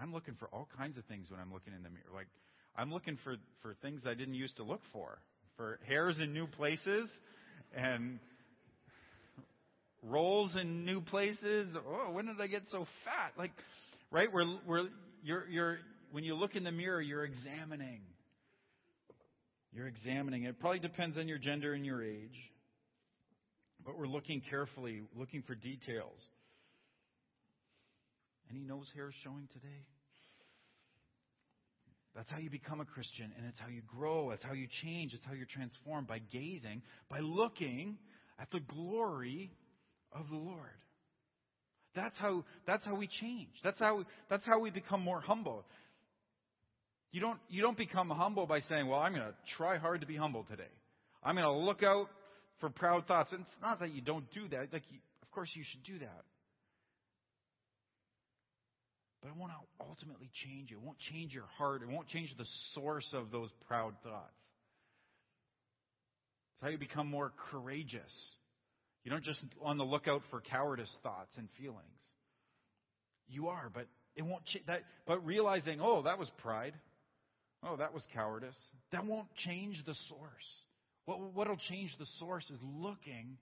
I'm 0.00 0.12
looking 0.12 0.34
for 0.38 0.48
all 0.48 0.68
kinds 0.76 0.98
of 0.98 1.04
things 1.04 1.30
when 1.30 1.40
I'm 1.40 1.52
looking 1.52 1.72
in 1.72 1.82
the 1.82 1.90
mirror. 1.90 2.10
Like, 2.12 2.26
I'm 2.76 2.92
looking 2.92 3.18
for, 3.22 3.36
for 3.62 3.74
things 3.80 4.02
I 4.06 4.14
didn't 4.14 4.34
used 4.34 4.56
to 4.56 4.64
look 4.64 4.80
for. 4.92 5.18
For 5.56 5.78
hairs 5.86 6.16
in 6.20 6.32
new 6.32 6.48
places 6.48 7.08
and 7.76 8.18
rolls 10.02 10.50
in 10.60 10.84
new 10.84 11.00
places. 11.00 11.68
Oh, 11.86 12.10
when 12.10 12.26
did 12.26 12.40
I 12.40 12.48
get 12.48 12.62
so 12.72 12.86
fat? 13.04 13.38
Like, 13.38 13.52
right? 14.14 14.32
We're, 14.32 14.46
we're, 14.64 14.88
you're, 15.24 15.48
you're, 15.48 15.78
when 16.12 16.22
you 16.22 16.36
look 16.36 16.54
in 16.54 16.62
the 16.62 16.70
mirror, 16.70 17.02
you're 17.02 17.24
examining. 17.24 18.00
You're 19.72 19.88
examining. 19.88 20.44
It 20.44 20.60
probably 20.60 20.78
depends 20.78 21.18
on 21.18 21.26
your 21.26 21.38
gender 21.38 21.74
and 21.74 21.84
your 21.84 22.02
age. 22.02 22.36
But 23.84 23.98
we're 23.98 24.06
looking 24.06 24.40
carefully, 24.48 25.02
looking 25.16 25.42
for 25.42 25.56
details. 25.56 26.16
Any 28.50 28.60
nose 28.60 28.86
hairs 28.94 29.14
showing 29.24 29.48
today? 29.52 29.82
That's 32.14 32.30
how 32.30 32.38
you 32.38 32.48
become 32.48 32.80
a 32.80 32.84
Christian, 32.84 33.32
and 33.36 33.44
it's 33.48 33.58
how 33.58 33.66
you 33.66 33.82
grow, 33.88 34.30
it's 34.30 34.44
how 34.44 34.52
you 34.52 34.68
change, 34.84 35.12
it's 35.12 35.24
how 35.26 35.32
you're 35.32 35.48
transformed 35.52 36.06
by 36.06 36.20
gazing, 36.30 36.80
by 37.10 37.18
looking 37.18 37.98
at 38.38 38.46
the 38.52 38.60
glory 38.60 39.50
of 40.12 40.28
the 40.30 40.36
Lord. 40.36 40.83
That's 41.94 42.14
how, 42.18 42.44
that's 42.66 42.84
how 42.84 42.96
we 42.96 43.08
change. 43.20 43.50
That's 43.62 43.78
how, 43.78 44.04
that's 44.28 44.44
how 44.44 44.58
we 44.58 44.70
become 44.70 45.00
more 45.00 45.20
humble. 45.20 45.64
You 47.12 47.20
don't, 47.20 47.38
you 47.48 47.62
don't 47.62 47.78
become 47.78 48.10
humble 48.10 48.46
by 48.46 48.60
saying, 48.68 48.88
well, 48.88 48.98
I'm 48.98 49.12
going 49.12 49.24
to 49.24 49.34
try 49.56 49.78
hard 49.78 50.00
to 50.00 50.06
be 50.06 50.16
humble 50.16 50.44
today. 50.50 50.72
I'm 51.22 51.36
going 51.36 51.46
to 51.46 51.52
look 51.52 51.82
out 51.84 52.06
for 52.58 52.70
proud 52.70 53.06
thoughts. 53.06 53.30
And 53.30 53.42
it's 53.42 53.62
not 53.62 53.78
that 53.80 53.94
you 53.94 54.00
don't 54.00 54.24
do 54.34 54.48
that. 54.48 54.72
Like, 54.72 54.82
you, 54.90 54.98
of 55.22 55.30
course, 55.30 55.48
you 55.54 55.62
should 55.70 55.84
do 55.84 56.00
that. 56.00 56.24
But 59.22 59.28
it 59.28 59.36
won't 59.36 59.52
ultimately 59.80 60.28
change 60.44 60.70
you. 60.70 60.78
It 60.78 60.82
won't 60.82 60.98
change 61.12 61.32
your 61.32 61.46
heart. 61.56 61.82
It 61.82 61.88
won't 61.88 62.08
change 62.08 62.30
the 62.36 62.44
source 62.74 63.06
of 63.14 63.30
those 63.30 63.48
proud 63.68 63.94
thoughts. 64.02 64.34
It's 66.56 66.62
how 66.62 66.68
you 66.68 66.78
become 66.78 67.08
more 67.08 67.32
courageous. 67.50 68.02
You 69.04 69.10
don't 69.10 69.24
just 69.24 69.40
on 69.62 69.76
the 69.76 69.84
lookout 69.84 70.22
for 70.30 70.40
cowardice 70.40 70.88
thoughts 71.02 71.30
and 71.36 71.48
feelings. 71.58 71.80
You 73.28 73.48
are, 73.48 73.70
but 73.72 73.86
it 74.16 74.22
won't 74.22 74.44
ch- 74.46 74.64
that. 74.66 74.80
But 75.06 75.24
realizing, 75.24 75.80
oh, 75.80 76.02
that 76.02 76.18
was 76.18 76.28
pride. 76.38 76.74
Oh, 77.62 77.76
that 77.76 77.92
was 77.92 78.02
cowardice. 78.14 78.54
That 78.92 79.04
won't 79.04 79.28
change 79.44 79.76
the 79.86 79.94
source. 80.08 80.48
What 81.06 81.20
will 81.34 81.58
change 81.68 81.90
the 81.98 82.06
source 82.18 82.44
is 82.50 82.58
looking 82.62 83.36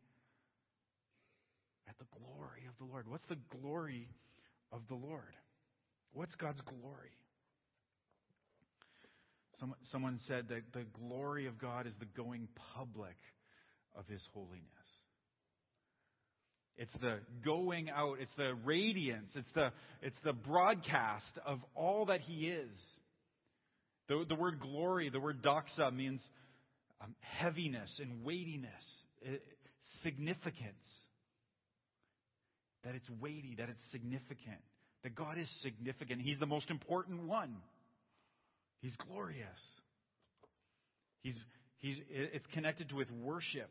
at 1.89 1.95
the 1.99 2.07
glory 2.19 2.67
of 2.69 2.75
the 2.79 2.91
Lord. 2.91 3.09
What's 3.09 3.27
the 3.29 3.39
glory 3.61 4.09
of 4.73 4.81
the 4.89 4.95
Lord? 4.95 5.35
What's 6.13 6.35
God's 6.37 6.61
glory? 6.63 7.15
Someone, 9.61 9.79
someone 9.93 10.21
said 10.27 10.47
that 10.49 10.63
the 10.73 10.85
glory 10.99 11.47
of 11.47 11.59
God 11.59 11.87
is 11.87 11.93
the 12.01 12.07
going 12.17 12.49
public 12.75 13.17
of 13.97 14.07
His 14.09 14.21
holiness. 14.35 14.82
It's 16.77 16.93
the 17.01 17.19
going 17.45 17.91
out, 17.91 18.17
it's 18.21 18.33
the 18.37 18.55
radiance, 18.65 19.29
it's 19.35 19.49
the, 19.55 19.71
it's 20.01 20.17
the 20.25 20.33
broadcast 20.33 21.25
of 21.47 21.59
all 21.75 22.07
that 22.07 22.21
He 22.21 22.49
is. 22.49 22.71
The, 24.09 24.25
the 24.29 24.35
word 24.35 24.59
glory, 24.61 25.11
the 25.11 25.21
word 25.21 25.43
doxa, 25.43 25.95
means 25.95 26.21
um, 27.01 27.15
heaviness 27.21 27.91
and 28.01 28.25
weightiness, 28.25 28.71
significance. 30.03 30.75
That 32.85 32.95
it's 32.95 33.09
weighty, 33.21 33.55
that 33.59 33.69
it's 33.69 33.93
significant. 33.93 34.61
That 35.05 35.15
God 35.15 35.39
is 35.39 35.47
significant. 35.63 36.21
He's 36.21 36.39
the 36.39 36.47
most 36.47 36.71
important 36.71 37.23
one. 37.25 37.57
He's 38.81 38.93
glorious. 39.09 39.47
He's, 41.23 41.35
he's, 41.79 41.97
it's 42.11 42.47
connected 42.53 42.93
with 42.93 43.09
worship. 43.11 43.71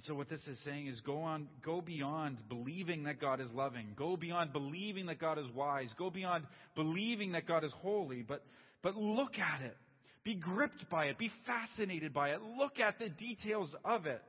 And 0.00 0.06
so 0.08 0.14
what 0.14 0.30
this 0.30 0.40
is 0.50 0.56
saying 0.64 0.86
is 0.86 0.98
go 1.04 1.20
on, 1.20 1.46
go 1.62 1.82
beyond 1.82 2.38
believing 2.48 3.04
that 3.04 3.20
God 3.20 3.38
is 3.38 3.48
loving. 3.54 3.88
Go 3.96 4.16
beyond 4.16 4.50
believing 4.50 5.04
that 5.06 5.20
God 5.20 5.38
is 5.38 5.44
wise. 5.54 5.88
Go 5.98 6.08
beyond 6.08 6.44
believing 6.74 7.32
that 7.32 7.46
God 7.46 7.64
is 7.64 7.70
holy, 7.82 8.22
but 8.26 8.42
but 8.82 8.96
look 8.96 9.34
at 9.34 9.60
it. 9.60 9.76
Be 10.24 10.36
gripped 10.36 10.88
by 10.88 11.04
it. 11.08 11.18
Be 11.18 11.30
fascinated 11.44 12.14
by 12.14 12.30
it. 12.30 12.40
Look 12.58 12.80
at 12.80 12.98
the 12.98 13.10
details 13.10 13.68
of 13.84 14.06
it. 14.06 14.22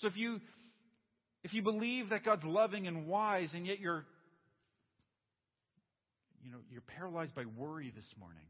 So 0.00 0.08
if 0.08 0.16
you, 0.16 0.40
if 1.44 1.54
you 1.54 1.62
believe 1.62 2.10
that 2.10 2.24
God's 2.24 2.42
loving 2.44 2.88
and 2.88 3.06
wise 3.06 3.50
and 3.54 3.64
yet 3.64 3.78
you're, 3.78 4.04
you 6.42 6.50
know, 6.50 6.58
you're 6.68 6.82
paralyzed 6.96 7.36
by 7.36 7.44
worry 7.56 7.92
this 7.94 8.18
morning? 8.18 8.42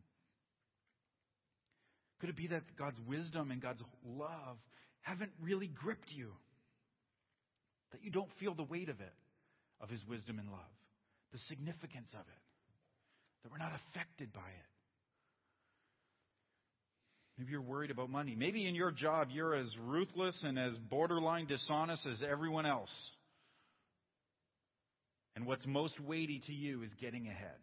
Could 2.22 2.30
it 2.30 2.36
be 2.36 2.46
that 2.46 2.62
God's 2.78 2.96
wisdom 3.06 3.50
and 3.50 3.60
God's 3.60 3.82
love 4.06 4.56
haven't 5.06 5.30
really 5.40 5.68
gripped 5.68 6.10
you? 6.14 6.30
That 7.92 8.02
you 8.02 8.10
don't 8.10 8.30
feel 8.40 8.54
the 8.54 8.64
weight 8.64 8.88
of 8.88 9.00
it, 9.00 9.14
of 9.80 9.88
His 9.88 10.00
wisdom 10.08 10.38
and 10.38 10.48
love, 10.50 10.74
the 11.32 11.38
significance 11.48 12.08
of 12.12 12.26
it, 12.26 12.42
that 13.42 13.52
we're 13.52 13.58
not 13.58 13.72
affected 13.72 14.32
by 14.32 14.40
it. 14.40 14.70
Maybe 17.38 17.52
you're 17.52 17.60
worried 17.60 17.90
about 17.90 18.10
money. 18.10 18.34
Maybe 18.36 18.66
in 18.66 18.74
your 18.74 18.90
job 18.90 19.28
you're 19.30 19.54
as 19.54 19.68
ruthless 19.84 20.34
and 20.42 20.58
as 20.58 20.72
borderline 20.90 21.46
dishonest 21.46 22.02
as 22.06 22.18
everyone 22.28 22.66
else. 22.66 22.90
And 25.36 25.46
what's 25.46 25.66
most 25.66 26.00
weighty 26.00 26.42
to 26.46 26.52
you 26.52 26.82
is 26.82 26.90
getting 27.00 27.28
ahead 27.28 27.60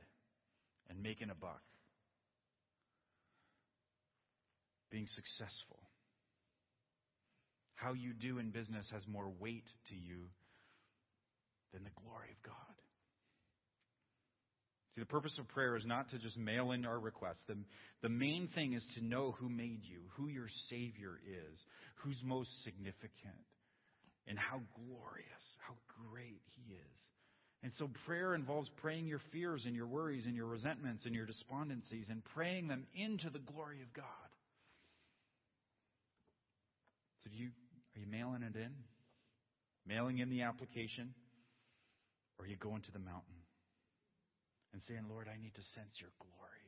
and 0.90 1.02
making 1.02 1.32
a 1.32 1.36
buck, 1.36 1.62
being 4.92 5.08
successful. 5.16 5.83
How 7.84 7.91
you 7.91 8.13
do 8.13 8.39
in 8.39 8.50
business 8.50 8.86
has 8.93 9.02
more 9.12 9.30
weight 9.39 9.67
to 9.89 9.96
you 9.96 10.32
than 11.74 11.84
the 11.84 11.91
glory 12.00 12.32
of 12.32 12.41
God. 12.48 12.76
See, 14.96 15.02
the 15.02 15.08
purpose 15.08 15.34
of 15.38 15.48
prayer 15.50 15.76
is 15.76 15.84
not 15.86 16.10
to 16.12 16.17
just 16.19 16.38
mail 16.38 16.72
in 16.72 16.86
our 16.86 17.00
requests. 17.00 17.43
The, 17.48 17.58
the 18.02 18.10
main 18.10 18.48
thing 18.56 18.74
is 18.74 18.84
to 18.96 19.04
know 19.04 19.36
who 19.38 19.50
made 19.50 19.82
you, 19.84 20.00
who 20.15 20.30
your 20.30 20.48
Savior 20.69 21.19
is, 21.28 21.58
who's 21.96 22.15
most 22.24 22.50
significant, 22.63 23.43
and 24.28 24.38
how 24.39 24.62
glorious, 24.78 25.43
how 25.67 25.74
great 26.08 26.41
He 26.56 26.76
is. 26.76 26.98
And 27.63 27.72
so 27.80 27.89
prayer 28.06 28.36
involves 28.36 28.69
praying 28.82 29.08
your 29.08 29.22
fears 29.32 29.63
and 29.65 29.76
your 29.76 29.88
worries 29.88 30.24
and 30.26 30.36
your 30.36 30.48
resentments 30.48 31.04
and 31.06 31.15
your 31.15 31.26
despondencies 31.26 32.06
and 32.10 32.24
praying 32.34 32.67
them 32.67 32.86
into 32.96 33.30
the 33.30 33.39
glory 33.39 33.82
of 33.82 33.91
God. 33.93 34.06
So 37.24 37.30
do 37.32 37.38
you 37.38 37.50
you 38.04 38.12
mailing 38.12 38.44
it 38.44 38.56
in? 38.60 38.76
Mailing 39.88 40.20
in 40.20 40.30
the 40.30 40.44
application? 40.44 41.16
Or 42.38 42.46
are 42.46 42.48
you 42.48 42.58
going 42.58 42.82
to 42.84 42.92
the 42.92 43.00
mountain 43.00 43.39
and 44.74 44.82
saying, 44.88 45.06
Lord, 45.08 45.30
I 45.32 45.39
need 45.39 45.54
to 45.56 45.63
sense 45.78 45.94
your 46.02 46.12
glory. 46.20 46.66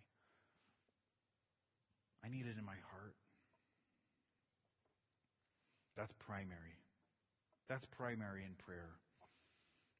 I 2.23 2.29
need 2.29 2.45
it 2.45 2.57
in 2.57 2.63
my 2.63 2.77
heart. 2.93 3.17
That's 5.97 6.13
primary. 6.25 6.77
That's 7.67 7.85
primary 7.97 8.45
in 8.45 8.53
prayer. 8.61 8.93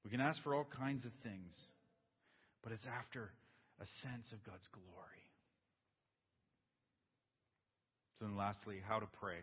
We 0.03 0.11
can 0.11 0.21
ask 0.21 0.37
for 0.43 0.53
all 0.53 0.69
kinds 0.69 1.03
of 1.05 1.11
things, 1.23 1.53
but 2.61 2.71
it's 2.71 2.85
after 2.85 3.33
a 3.81 3.87
sense 4.05 4.29
of 4.31 4.43
God's 4.45 4.69
glory. 4.71 5.25
So 8.19 8.29
then 8.29 8.37
lastly, 8.37 8.77
how 8.85 8.99
to 8.99 9.09
pray. 9.19 9.41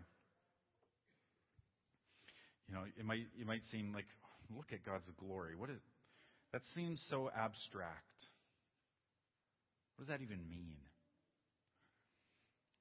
You 2.68 2.74
know, 2.74 2.84
it 2.84 3.04
might 3.04 3.26
it 3.38 3.46
might 3.46 3.62
seem 3.70 3.92
like 3.92 4.06
look 4.54 4.72
at 4.72 4.84
God's 4.84 5.08
glory. 5.18 5.56
What 5.56 5.70
is 5.70 5.80
that 6.52 6.62
seems 6.76 7.00
so 7.08 7.30
abstract. 7.32 8.20
What 9.96 10.06
does 10.06 10.12
that 10.12 10.22
even 10.22 10.38
mean? 10.50 10.76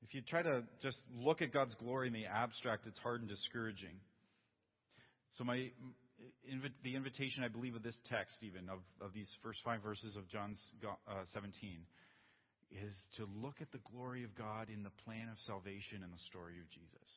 If 0.03 0.13
you 0.13 0.21
try 0.27 0.41
to 0.41 0.63
just 0.81 0.97
look 1.13 1.41
at 1.41 1.53
God's 1.53 1.75
glory 1.79 2.07
in 2.07 2.13
the 2.13 2.25
abstract, 2.25 2.87
it's 2.87 2.97
hard 2.99 3.21
and 3.21 3.29
discouraging. 3.29 3.95
So 5.37 5.43
my 5.43 5.71
the 6.83 6.95
invitation, 6.95 7.43
I 7.43 7.47
believe, 7.47 7.75
of 7.75 7.81
this 7.81 7.97
text, 8.09 8.35
even 8.43 8.69
of, 8.69 8.85
of 9.01 9.13
these 9.13 9.29
first 9.41 9.59
five 9.65 9.81
verses 9.81 10.13
of 10.15 10.29
John 10.29 10.57
uh, 10.85 11.25
17, 11.33 11.81
is 12.69 12.93
to 13.17 13.25
look 13.41 13.57
at 13.57 13.71
the 13.71 13.81
glory 13.89 14.23
of 14.23 14.35
God 14.37 14.69
in 14.69 14.83
the 14.83 14.93
plan 15.03 15.29
of 15.31 15.37
salvation 15.47 16.03
and 16.05 16.13
the 16.13 16.23
story 16.29 16.61
of 16.61 16.69
Jesus. 16.69 17.07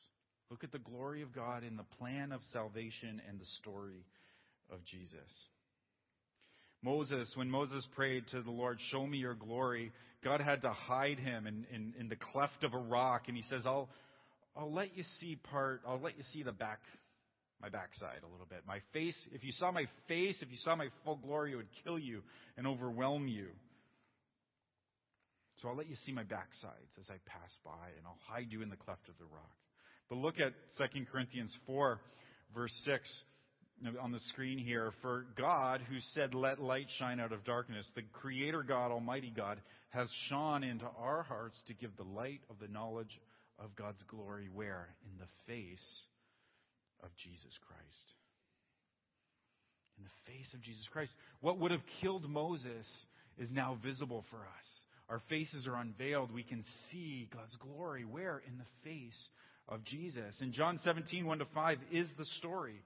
Look 0.51 0.63
at 0.63 0.71
the 0.71 0.79
glory 0.79 1.21
of 1.21 1.33
God 1.33 1.63
in 1.63 1.75
the 1.75 1.85
plan 1.99 2.31
of 2.31 2.41
salvation 2.53 3.21
and 3.27 3.39
the 3.39 3.45
story 3.61 4.05
of 4.71 4.79
Jesus. 4.85 5.31
Moses, 6.83 7.27
when 7.35 7.49
Moses 7.49 7.83
prayed 7.95 8.25
to 8.31 8.41
the 8.41 8.51
Lord, 8.51 8.77
show 8.91 9.07
me 9.07 9.17
your 9.17 9.33
glory, 9.33 9.91
God 10.23 10.39
had 10.41 10.61
to 10.61 10.71
hide 10.71 11.17
him 11.17 11.47
in, 11.47 11.65
in, 11.73 11.93
in 11.99 12.09
the 12.09 12.15
cleft 12.15 12.63
of 12.63 12.73
a 12.73 12.77
rock, 12.77 13.23
and 13.27 13.35
he 13.35 13.43
says, 13.49 13.61
I'll, 13.65 13.89
I'll 14.55 14.71
let 14.71 14.95
you 14.95 15.03
see 15.19 15.35
part, 15.51 15.81
I'll 15.87 15.99
let 15.99 16.17
you 16.17 16.23
see 16.33 16.43
the 16.43 16.51
back 16.51 16.79
my 17.61 17.69
backside 17.69 18.21
a 18.21 18.29
little 18.31 18.45
bit. 18.47 18.61
My 18.67 18.79
face, 18.93 19.15
if 19.31 19.43
you 19.43 19.51
saw 19.59 19.71
my 19.71 19.85
face, 20.07 20.35
if 20.41 20.51
you 20.51 20.57
saw 20.63 20.75
my 20.75 20.87
full 21.03 21.15
glory, 21.15 21.53
it 21.53 21.55
would 21.55 21.73
kill 21.83 21.97
you 21.97 22.21
and 22.57 22.67
overwhelm 22.67 23.27
you. 23.27 23.47
So 25.61 25.69
I'll 25.69 25.77
let 25.77 25.89
you 25.89 25.95
see 26.05 26.11
my 26.11 26.23
backsides 26.23 26.93
as 26.99 27.07
I 27.09 27.17
pass 27.25 27.49
by, 27.63 27.95
and 27.97 28.05
I'll 28.05 28.19
hide 28.27 28.47
you 28.51 28.61
in 28.61 28.69
the 28.69 28.75
cleft 28.75 29.07
of 29.09 29.17
the 29.17 29.25
rock. 29.25 29.64
But 30.09 30.17
look 30.17 30.35
at 30.39 30.53
2 30.77 31.05
Corinthians 31.11 31.51
4, 31.65 31.99
verse 32.53 32.71
6 32.85 33.01
on 34.01 34.11
the 34.11 34.19
screen 34.29 34.57
here. 34.57 34.93
For 35.01 35.25
God, 35.37 35.81
who 35.89 35.97
said, 36.13 36.33
Let 36.33 36.59
light 36.59 36.87
shine 36.99 37.19
out 37.19 37.31
of 37.31 37.43
darkness, 37.43 37.85
the 37.95 38.03
Creator 38.13 38.63
God, 38.63 38.91
Almighty 38.91 39.33
God, 39.35 39.59
has 39.89 40.07
shone 40.29 40.63
into 40.63 40.85
our 40.99 41.23
hearts 41.23 41.55
to 41.67 41.73
give 41.73 41.91
the 41.97 42.03
light 42.03 42.41
of 42.49 42.55
the 42.61 42.71
knowledge 42.71 43.19
of 43.59 43.75
God's 43.75 44.01
glory. 44.07 44.47
Where? 44.53 44.89
In 45.05 45.17
the 45.19 45.29
face 45.47 45.85
of 47.03 47.09
Jesus 47.23 47.53
Christ. 47.67 48.05
In 49.97 50.03
the 50.03 50.31
face 50.31 50.47
of 50.53 50.61
Jesus 50.61 50.83
Christ. 50.91 51.11
What 51.41 51.59
would 51.59 51.71
have 51.71 51.83
killed 52.01 52.29
Moses 52.29 52.85
is 53.37 53.49
now 53.51 53.77
visible 53.83 54.23
for 54.29 54.37
us. 54.37 54.67
Our 55.09 55.21
faces 55.29 55.67
are 55.67 55.75
unveiled. 55.75 56.33
We 56.33 56.43
can 56.43 56.63
see 56.91 57.29
God's 57.33 57.55
glory. 57.59 58.05
Where? 58.05 58.41
In 58.47 58.57
the 58.57 58.89
face 58.89 59.19
of 59.69 59.83
Jesus. 59.85 60.33
In 60.41 60.53
John 60.53 60.79
17, 60.83 61.25
1 61.25 61.39
to 61.39 61.45
5 61.53 61.77
is 61.91 62.07
the 62.17 62.25
story. 62.39 62.81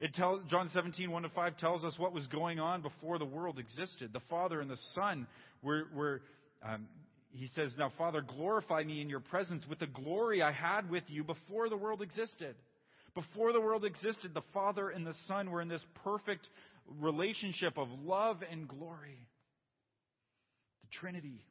It 0.00 0.14
tells, 0.14 0.42
John 0.50 0.70
17, 0.74 1.10
1 1.10 1.22
to 1.22 1.28
5 1.28 1.58
tells 1.58 1.84
us 1.84 1.94
what 1.98 2.12
was 2.12 2.26
going 2.28 2.58
on 2.58 2.82
before 2.82 3.18
the 3.18 3.24
world 3.24 3.58
existed. 3.58 4.10
The 4.12 4.22
Father 4.28 4.60
and 4.60 4.70
the 4.70 4.78
Son 4.94 5.26
were, 5.62 5.84
were 5.94 6.22
um, 6.64 6.86
he 7.32 7.50
says, 7.56 7.70
Now, 7.78 7.92
Father, 7.96 8.20
glorify 8.20 8.82
me 8.82 9.00
in 9.00 9.08
your 9.08 9.20
presence 9.20 9.62
with 9.68 9.78
the 9.78 9.86
glory 9.86 10.42
I 10.42 10.52
had 10.52 10.90
with 10.90 11.04
you 11.08 11.24
before 11.24 11.68
the 11.68 11.76
world 11.76 12.02
existed. 12.02 12.54
Before 13.14 13.52
the 13.52 13.60
world 13.60 13.84
existed, 13.84 14.32
the 14.34 14.42
Father 14.54 14.90
and 14.90 15.06
the 15.06 15.14
Son 15.28 15.50
were 15.50 15.60
in 15.60 15.68
this 15.68 15.82
perfect 16.04 16.46
relationship 17.00 17.78
of 17.78 17.88
love 18.04 18.38
and 18.50 18.68
glory. 18.68 19.18
The 20.82 20.98
Trinity. 21.00 21.44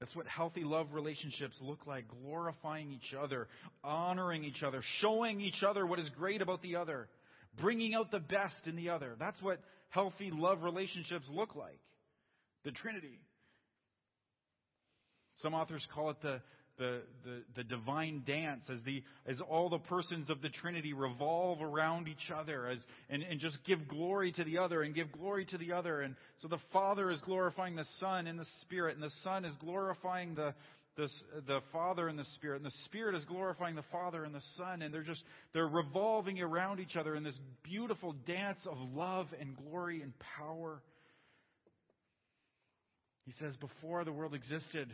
That's 0.00 0.14
what 0.14 0.26
healthy 0.26 0.62
love 0.62 0.88
relationships 0.92 1.54
look 1.60 1.86
like 1.86 2.04
glorifying 2.22 2.92
each 2.92 3.16
other, 3.18 3.48
honoring 3.82 4.44
each 4.44 4.62
other, 4.66 4.82
showing 5.00 5.40
each 5.40 5.62
other 5.66 5.86
what 5.86 5.98
is 5.98 6.06
great 6.18 6.42
about 6.42 6.60
the 6.62 6.76
other, 6.76 7.08
bringing 7.60 7.94
out 7.94 8.10
the 8.10 8.18
best 8.18 8.54
in 8.66 8.76
the 8.76 8.90
other. 8.90 9.16
That's 9.18 9.40
what 9.40 9.60
healthy 9.88 10.30
love 10.32 10.62
relationships 10.62 11.24
look 11.30 11.56
like. 11.56 11.80
The 12.64 12.72
Trinity. 12.72 13.20
Some 15.42 15.54
authors 15.54 15.82
call 15.94 16.10
it 16.10 16.16
the, 16.22 16.40
the, 16.78 17.00
the, 17.24 17.42
the 17.56 17.64
divine 17.64 18.22
dance 18.26 18.62
as 18.70 18.78
the 18.84 19.02
as 19.26 19.36
all 19.48 19.68
the 19.68 19.78
persons 19.78 20.28
of 20.28 20.42
the 20.42 20.48
Trinity 20.60 20.92
revolve 20.92 21.62
around 21.62 22.08
each 22.08 22.30
other 22.34 22.68
as 22.68 22.78
and, 23.08 23.22
and 23.22 23.40
just 23.40 23.56
give 23.66 23.88
glory 23.88 24.32
to 24.32 24.44
the 24.44 24.58
other 24.58 24.82
and 24.82 24.94
give 24.94 25.10
glory 25.12 25.46
to 25.46 25.58
the 25.58 25.72
other. 25.72 26.02
And 26.02 26.14
so 26.42 26.48
the 26.48 26.58
Father 26.72 27.10
is 27.10 27.18
glorifying 27.24 27.76
the 27.76 27.86
Son 28.00 28.26
in 28.26 28.36
the 28.36 28.46
Spirit, 28.62 28.94
and 28.94 29.02
the 29.02 29.12
Son 29.24 29.44
is 29.44 29.54
glorifying 29.60 30.34
the 30.34 30.54
the, 30.96 31.08
the 31.46 31.60
Father 31.72 32.08
and 32.08 32.18
the 32.18 32.24
Spirit, 32.36 32.56
and 32.56 32.64
the 32.64 32.76
Spirit 32.86 33.14
is 33.16 33.24
glorifying 33.28 33.74
the 33.74 33.84
Father 33.92 34.24
and 34.24 34.34
the 34.34 34.42
Son, 34.56 34.80
and 34.82 34.92
they're 34.92 35.02
just 35.02 35.22
they're 35.52 35.68
revolving 35.68 36.40
around 36.40 36.80
each 36.80 36.96
other 36.98 37.14
in 37.14 37.22
this 37.22 37.38
beautiful 37.62 38.14
dance 38.26 38.58
of 38.70 38.76
love 38.94 39.26
and 39.40 39.56
glory 39.56 40.02
and 40.02 40.12
power. 40.38 40.80
He 43.26 43.32
says, 43.40 43.54
before 43.56 44.04
the 44.04 44.12
world 44.12 44.34
existed, 44.34 44.88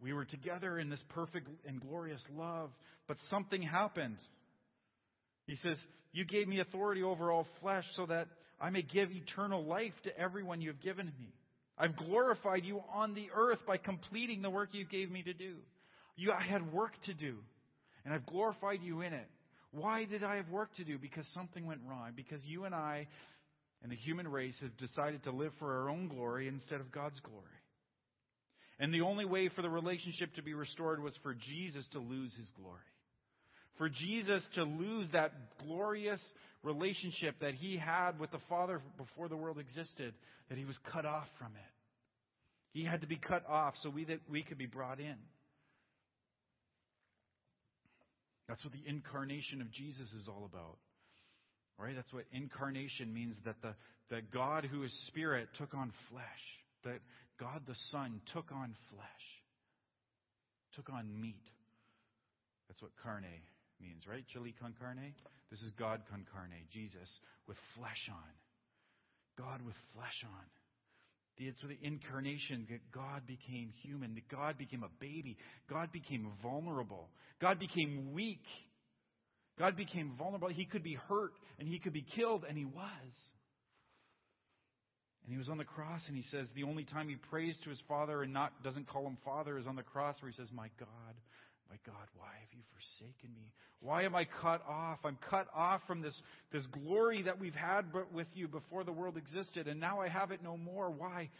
we 0.00 0.12
were 0.12 0.24
together 0.24 0.78
in 0.78 0.90
this 0.90 1.00
perfect 1.10 1.48
and 1.66 1.80
glorious 1.80 2.20
love, 2.36 2.70
but 3.08 3.16
something 3.30 3.62
happened. 3.62 4.16
He 5.46 5.56
says, 5.62 5.76
You 6.12 6.24
gave 6.24 6.48
me 6.48 6.60
authority 6.60 7.02
over 7.02 7.30
all 7.30 7.46
flesh 7.60 7.84
so 7.96 8.06
that 8.06 8.28
I 8.60 8.70
may 8.70 8.82
give 8.82 9.10
eternal 9.10 9.64
life 9.64 9.92
to 10.04 10.18
everyone 10.18 10.60
you 10.60 10.70
have 10.70 10.82
given 10.82 11.06
me. 11.06 11.32
I've 11.76 11.96
glorified 11.96 12.64
you 12.64 12.82
on 12.92 13.14
the 13.14 13.28
earth 13.34 13.58
by 13.66 13.78
completing 13.78 14.42
the 14.42 14.50
work 14.50 14.70
you 14.72 14.84
gave 14.84 15.10
me 15.10 15.22
to 15.22 15.34
do. 15.34 15.56
You, 16.16 16.32
I 16.32 16.44
had 16.48 16.72
work 16.72 16.92
to 17.06 17.14
do, 17.14 17.36
and 18.04 18.14
I've 18.14 18.26
glorified 18.26 18.80
you 18.82 19.00
in 19.00 19.12
it. 19.12 19.28
Why 19.72 20.04
did 20.04 20.22
I 20.22 20.36
have 20.36 20.48
work 20.50 20.74
to 20.76 20.84
do? 20.84 20.98
Because 20.98 21.24
something 21.34 21.66
went 21.66 21.80
wrong. 21.88 22.12
Because 22.14 22.38
you 22.44 22.64
and 22.64 22.74
I 22.74 23.08
and 23.82 23.90
the 23.90 23.96
human 23.96 24.28
race 24.28 24.54
have 24.62 24.76
decided 24.76 25.24
to 25.24 25.32
live 25.32 25.52
for 25.58 25.80
our 25.80 25.90
own 25.90 26.08
glory 26.08 26.46
instead 26.46 26.80
of 26.80 26.92
God's 26.92 27.18
glory. 27.20 27.42
And 28.78 28.92
the 28.92 29.02
only 29.02 29.24
way 29.24 29.48
for 29.54 29.62
the 29.62 29.70
relationship 29.70 30.34
to 30.34 30.42
be 30.42 30.54
restored 30.54 31.02
was 31.02 31.12
for 31.22 31.34
Jesus 31.34 31.84
to 31.92 31.98
lose 31.98 32.32
his 32.38 32.48
glory. 32.60 32.80
For 33.78 33.88
Jesus 33.88 34.42
to 34.56 34.64
lose 34.64 35.08
that 35.12 35.32
glorious 35.64 36.20
relationship 36.62 37.36
that 37.40 37.54
he 37.54 37.76
had 37.76 38.18
with 38.18 38.30
the 38.30 38.40
Father 38.48 38.80
before 38.96 39.28
the 39.28 39.36
world 39.36 39.58
existed, 39.58 40.14
that 40.48 40.58
he 40.58 40.64
was 40.64 40.76
cut 40.92 41.04
off 41.04 41.26
from 41.38 41.52
it. 41.54 41.72
He 42.72 42.84
had 42.84 43.02
to 43.02 43.06
be 43.06 43.16
cut 43.16 43.48
off 43.48 43.74
so 43.82 43.90
we, 43.90 44.04
that 44.06 44.20
we 44.28 44.42
could 44.42 44.58
be 44.58 44.66
brought 44.66 44.98
in. 44.98 45.16
That's 48.48 48.62
what 48.64 48.72
the 48.72 48.82
incarnation 48.86 49.60
of 49.60 49.70
Jesus 49.72 50.08
is 50.20 50.28
all 50.28 50.48
about. 50.50 50.78
Right? 51.78 51.94
That's 51.94 52.12
what 52.12 52.24
incarnation 52.32 53.12
means 53.12 53.34
that 53.44 53.56
the 53.62 53.74
that 54.10 54.30
God 54.30 54.68
who 54.70 54.82
is 54.82 54.90
spirit 55.08 55.48
took 55.58 55.74
on 55.74 55.92
flesh. 56.10 56.44
That 56.84 57.00
God 57.40 57.62
the 57.66 57.76
Son 57.90 58.20
took 58.32 58.50
on 58.52 58.74
flesh. 58.90 59.26
Took 60.76 60.90
on 60.90 61.08
meat. 61.20 61.44
That's 62.68 62.82
what 62.82 62.92
carne 63.02 63.42
means, 63.80 64.02
right? 64.08 64.24
Chili 64.32 64.54
con 64.60 64.74
carne. 64.78 65.14
This 65.50 65.60
is 65.60 65.70
God 65.78 66.02
con 66.10 66.26
carne, 66.32 66.66
Jesus 66.72 67.08
with 67.46 67.56
flesh 67.76 68.08
on. 68.10 68.32
God 69.36 69.62
with 69.62 69.74
flesh 69.94 70.20
on. 70.24 70.46
It's 71.36 71.58
the 71.66 71.76
incarnation 71.86 72.66
that 72.70 72.80
God 72.92 73.26
became 73.26 73.72
human, 73.82 74.14
that 74.14 74.28
God 74.28 74.56
became 74.56 74.84
a 74.84 75.00
baby, 75.00 75.36
God 75.68 75.90
became 75.92 76.30
vulnerable, 76.42 77.08
God 77.42 77.58
became 77.58 78.12
weak, 78.12 78.44
God 79.58 79.76
became 79.76 80.12
vulnerable. 80.16 80.48
He 80.48 80.64
could 80.64 80.84
be 80.84 80.96
hurt 81.08 81.32
and 81.58 81.66
he 81.66 81.80
could 81.80 81.92
be 81.92 82.06
killed, 82.16 82.44
and 82.48 82.56
he 82.56 82.64
was. 82.64 82.84
And 85.24 85.32
he 85.32 85.38
was 85.38 85.48
on 85.48 85.56
the 85.56 85.64
cross, 85.64 86.00
and 86.06 86.16
he 86.16 86.24
says 86.30 86.46
the 86.54 86.64
only 86.64 86.84
time 86.84 87.08
he 87.08 87.16
prays 87.16 87.54
to 87.64 87.70
his 87.70 87.78
Father 87.88 88.22
and 88.22 88.32
not 88.32 88.52
doesn't 88.62 88.88
call 88.88 89.06
him 89.06 89.16
Father 89.24 89.56
is 89.56 89.66
on 89.66 89.74
the 89.74 89.82
cross, 89.82 90.16
where 90.20 90.30
he 90.30 90.36
says, 90.36 90.48
"My 90.52 90.68
God, 90.78 91.14
my 91.70 91.76
God, 91.86 92.06
why 92.14 92.28
have 92.28 92.52
you 92.52 92.62
forsaken 92.70 93.34
me? 93.34 93.52
Why 93.80 94.02
am 94.04 94.14
I 94.14 94.26
cut 94.42 94.62
off? 94.68 94.98
I'm 95.04 95.18
cut 95.28 95.46
off 95.54 95.80
from 95.86 96.02
this, 96.02 96.14
this 96.52 96.62
glory 96.72 97.22
that 97.22 97.38
we've 97.38 97.54
had 97.54 97.86
with 98.12 98.26
you 98.34 98.48
before 98.48 98.84
the 98.84 98.92
world 98.92 99.16
existed, 99.16 99.66
and 99.66 99.80
now 99.80 100.00
I 100.00 100.08
have 100.08 100.30
it 100.30 100.42
no 100.42 100.56
more. 100.56 100.90
Why? 100.90 101.30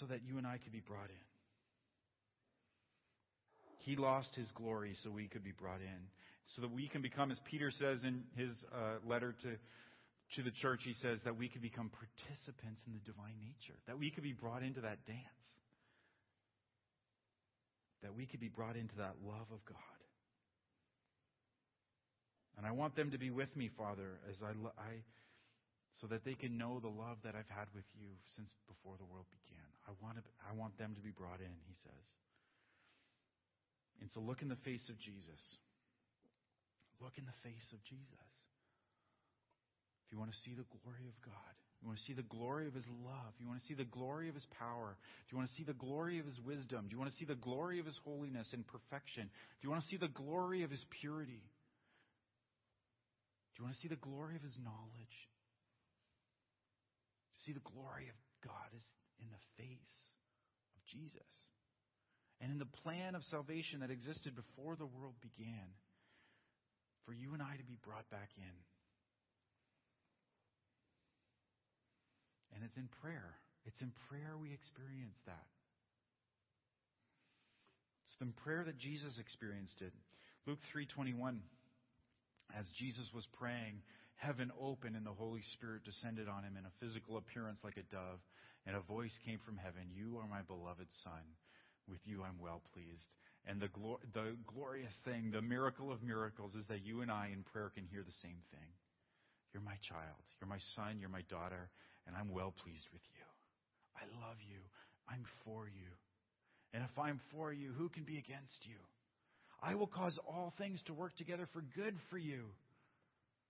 So 0.00 0.06
that 0.06 0.20
you 0.26 0.38
and 0.38 0.46
I 0.46 0.58
could 0.58 0.72
be 0.72 0.80
brought 0.80 1.08
in. 1.08 1.24
He 3.78 3.96
lost 3.96 4.28
his 4.34 4.46
glory 4.54 4.96
so 5.04 5.10
we 5.10 5.26
could 5.26 5.44
be 5.44 5.52
brought 5.52 5.80
in. 5.80 6.08
So 6.56 6.62
that 6.62 6.72
we 6.72 6.88
can 6.88 7.02
become, 7.02 7.30
as 7.30 7.38
Peter 7.50 7.72
says 7.78 7.98
in 8.06 8.22
his 8.36 8.50
uh, 8.72 8.96
letter 9.06 9.34
to, 9.42 9.48
to 10.36 10.42
the 10.42 10.54
church, 10.62 10.80
he 10.84 10.94
says 11.02 11.18
that 11.24 11.36
we 11.36 11.48
could 11.48 11.62
become 11.62 11.90
participants 11.90 12.80
in 12.86 12.92
the 12.92 13.04
divine 13.06 13.38
nature, 13.38 13.78
that 13.86 13.98
we 13.98 14.10
could 14.10 14.24
be 14.24 14.32
brought 14.32 14.62
into 14.62 14.80
that 14.82 15.04
dance 15.06 15.44
that 18.04 18.12
we 18.12 18.28
could 18.28 18.38
be 18.38 18.52
brought 18.52 18.76
into 18.76 18.92
that 19.00 19.16
love 19.24 19.48
of 19.48 19.64
God. 19.64 19.98
And 22.60 22.68
I 22.68 22.70
want 22.70 22.94
them 22.94 23.10
to 23.10 23.18
be 23.18 23.32
with 23.32 23.48
me, 23.56 23.72
Father, 23.72 24.20
as 24.28 24.36
I, 24.44 24.52
I 24.76 25.00
so 25.98 26.06
that 26.12 26.22
they 26.22 26.36
can 26.36 26.60
know 26.60 26.78
the 26.84 26.92
love 26.92 27.16
that 27.24 27.32
I've 27.32 27.48
had 27.48 27.66
with 27.72 27.88
you 27.96 28.12
since 28.36 28.52
before 28.68 29.00
the 29.00 29.08
world 29.08 29.24
began. 29.32 29.64
I 29.88 29.96
want, 30.04 30.20
to, 30.20 30.22
I 30.44 30.52
want 30.52 30.76
them 30.76 30.92
to 30.94 31.00
be 31.00 31.16
brought 31.16 31.40
in, 31.40 31.56
he 31.64 31.74
says. 31.80 32.06
And 34.04 34.12
so 34.12 34.20
look 34.20 34.44
in 34.44 34.52
the 34.52 34.60
face 34.68 34.84
of 34.92 35.00
Jesus. 35.00 35.40
Look 37.00 37.16
in 37.16 37.24
the 37.24 37.40
face 37.40 37.72
of 37.72 37.80
Jesus. 37.88 38.33
If 40.06 40.12
you 40.12 40.18
want 40.18 40.30
to 40.30 40.40
see 40.44 40.54
the 40.54 40.68
glory 40.68 41.08
of 41.08 41.16
God, 41.24 41.54
you 41.84 41.88
want 41.92 42.00
to 42.00 42.06
see 42.08 42.16
the 42.16 42.24
glory 42.32 42.64
of 42.64 42.72
His 42.72 42.88
love. 43.04 43.36
You 43.36 43.44
want 43.44 43.60
to 43.60 43.66
see 43.68 43.76
the 43.76 43.84
glory 43.88 44.32
of 44.32 44.34
His 44.34 44.48
power. 44.56 44.96
Do 44.96 45.28
you 45.32 45.36
want 45.36 45.52
to 45.52 45.56
see 45.56 45.68
the 45.68 45.76
glory 45.76 46.16
of 46.16 46.24
His 46.24 46.40
wisdom? 46.40 46.88
Do 46.88 46.96
you 46.96 47.00
want 47.00 47.12
to 47.12 47.18
see 47.20 47.28
the 47.28 47.36
glory 47.36 47.76
of 47.76 47.84
His 47.84 48.00
holiness 48.04 48.48
and 48.56 48.64
perfection? 48.64 49.28
Do 49.28 49.60
you 49.60 49.68
want 49.68 49.84
to 49.84 49.90
see 49.92 50.00
the 50.00 50.08
glory 50.08 50.64
of 50.64 50.72
His 50.72 50.80
purity? 51.00 51.44
Do 53.52 53.54
you 53.60 53.64
want 53.68 53.76
to 53.76 53.82
see 53.84 53.92
the 53.92 54.00
glory 54.00 54.36
of 54.36 54.42
His 54.42 54.56
knowledge? 54.64 55.16
See 57.44 57.52
the 57.52 57.68
glory 57.68 58.08
of 58.08 58.16
God 58.40 58.72
is 58.72 58.84
in 59.20 59.28
the 59.28 59.44
face 59.60 59.92
of 60.72 60.80
Jesus. 60.88 61.28
And 62.40 62.48
in 62.48 62.56
the 62.56 62.72
plan 62.80 63.14
of 63.14 63.20
salvation 63.28 63.80
that 63.80 63.92
existed 63.92 64.32
before 64.32 64.76
the 64.76 64.88
world 64.88 65.20
began, 65.20 65.68
for 67.04 67.12
you 67.12 67.36
and 67.36 67.44
I 67.44 67.60
to 67.60 67.64
be 67.68 67.76
brought 67.84 68.08
back 68.08 68.32
in. 68.40 68.56
And 72.54 72.62
it's 72.62 72.76
in 72.76 72.88
prayer. 73.02 73.34
It's 73.66 73.80
in 73.82 73.90
prayer 74.08 74.38
we 74.38 74.54
experience 74.54 75.18
that. 75.26 75.46
It's 78.06 78.22
in 78.22 78.32
prayer 78.46 78.62
that 78.64 78.78
Jesus 78.78 79.18
experienced 79.18 79.82
it. 79.82 79.92
Luke 80.46 80.60
3:21 80.70 81.42
as 82.52 82.66
Jesus 82.78 83.10
was 83.12 83.26
praying, 83.38 83.82
heaven 84.16 84.52
opened 84.60 84.94
and 84.94 85.06
the 85.06 85.12
Holy 85.12 85.42
Spirit 85.54 85.82
descended 85.82 86.28
on 86.28 86.44
him 86.44 86.56
in 86.56 86.66
a 86.66 86.76
physical 86.78 87.16
appearance 87.16 87.58
like 87.64 87.76
a 87.76 87.82
dove, 87.90 88.20
and 88.66 88.76
a 88.76 88.80
voice 88.80 89.16
came 89.24 89.40
from 89.40 89.56
heaven, 89.56 89.90
"You 89.90 90.18
are 90.18 90.28
my 90.28 90.42
beloved 90.42 90.88
son; 91.02 91.36
with 91.88 92.06
you 92.06 92.22
I'm 92.22 92.38
well 92.38 92.60
pleased." 92.72 93.08
And 93.46 93.60
the, 93.60 93.68
glor- 93.68 94.00
the 94.12 94.36
glorious 94.46 94.94
thing, 95.04 95.30
the 95.30 95.42
miracle 95.42 95.92
of 95.92 96.02
miracles, 96.02 96.54
is 96.54 96.66
that 96.68 96.82
you 96.82 97.02
and 97.02 97.10
I 97.10 97.28
in 97.28 97.42
prayer 97.42 97.70
can 97.70 97.84
hear 97.86 98.02
the 98.02 98.12
same 98.22 98.40
thing. 98.50 98.72
You're 99.54 99.62
my 99.62 99.78
child. 99.86 100.18
You're 100.42 100.50
my 100.50 100.60
son. 100.74 100.98
You're 100.98 101.14
my 101.14 101.22
daughter 101.30 101.70
and 102.06 102.16
I'm 102.16 102.28
well 102.28 102.52
pleased 102.52 102.88
with 102.92 103.04
you. 103.14 103.24
I 103.96 104.04
love 104.20 104.36
you. 104.44 104.60
I'm 105.08 105.24
for 105.44 105.68
you. 105.68 105.88
And 106.72 106.82
if 106.82 106.98
I'm 106.98 107.20
for 107.30 107.52
you, 107.52 107.72
who 107.72 107.88
can 107.88 108.04
be 108.04 108.18
against 108.18 108.60
you? 108.66 108.80
I 109.62 109.74
will 109.74 109.86
cause 109.86 110.18
all 110.28 110.52
things 110.58 110.80
to 110.86 110.92
work 110.92 111.16
together 111.16 111.48
for 111.52 111.62
good 111.62 111.96
for 112.10 112.18
you. 112.18 112.50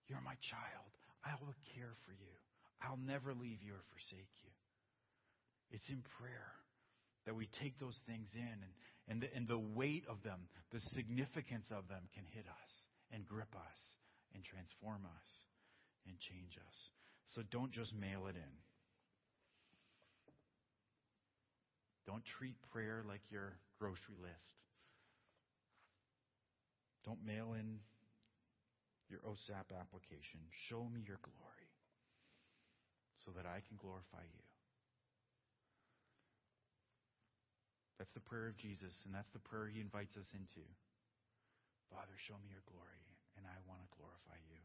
You're 0.07 0.23
my 0.23 0.37
child. 0.53 0.91
I 1.25 1.33
will 1.41 1.57
care 1.75 1.97
for 2.05 2.13
you. 2.13 2.35
I'll 2.85 3.01
never 3.01 3.33
leave 3.33 3.65
you 3.65 3.73
or 3.73 3.85
forsake 3.97 4.31
you. 4.45 4.53
It's 5.73 5.89
in 5.89 6.05
prayer 6.21 6.53
that 7.25 7.35
we 7.35 7.49
take 7.65 7.81
those 7.81 7.97
things 8.05 8.29
in, 8.37 8.45
and, 8.61 8.73
and, 9.09 9.17
the, 9.25 9.29
and 9.33 9.49
the 9.49 9.59
weight 9.59 10.05
of 10.07 10.21
them, 10.21 10.45
the 10.71 10.85
significance 10.93 11.65
of 11.73 11.89
them 11.89 12.05
can 12.13 12.29
hit 12.37 12.45
us 12.45 12.73
and 13.09 13.25
grip 13.25 13.51
us 13.57 13.81
and 14.37 14.45
transform 14.45 15.09
us 15.09 15.27
and 16.07 16.19
change 16.19 16.59
us. 16.59 16.77
So 17.35 17.43
don't 17.51 17.73
just 17.73 17.95
mail 17.95 18.27
it 18.29 18.37
in. 18.37 18.55
Don't 22.07 22.25
treat 22.25 22.55
prayer 22.73 23.03
like 23.07 23.23
your 23.31 23.57
grocery 23.79 24.21
list. 24.21 24.55
Don't 27.05 27.21
mail 27.25 27.57
in 27.57 27.81
your 29.09 29.21
OSAP 29.25 29.73
application. 29.73 30.41
Show 30.69 30.89
me 30.89 31.05
your 31.05 31.21
glory 31.21 31.69
so 33.25 33.33
that 33.37 33.45
I 33.45 33.61
can 33.65 33.77
glorify 33.77 34.25
you. 34.25 34.45
That's 37.99 38.13
the 38.13 38.25
prayer 38.25 38.49
of 38.49 38.57
Jesus, 38.57 38.93
and 39.05 39.15
that's 39.15 39.31
the 39.33 39.45
prayer 39.45 39.69
he 39.69 39.81
invites 39.81 40.17
us 40.17 40.29
into. 40.35 40.65
Father, 41.93 42.17
show 42.27 42.35
me 42.41 42.51
your 42.51 42.65
glory, 42.67 43.05
and 43.37 43.47
I 43.47 43.57
want 43.69 43.81
to 43.81 43.89
glorify 43.97 44.41
you. 44.51 44.64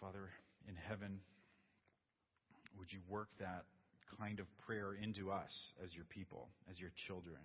Father, 0.00 0.30
in 0.66 0.74
heaven, 0.88 1.20
would 2.78 2.90
you 2.90 3.00
work 3.06 3.28
that 3.38 3.64
kind 4.18 4.40
of 4.40 4.46
prayer 4.64 4.94
into 4.94 5.30
us 5.30 5.50
as 5.84 5.92
your 5.94 6.06
people, 6.06 6.48
as 6.70 6.78
your 6.78 6.90
children? 7.06 7.36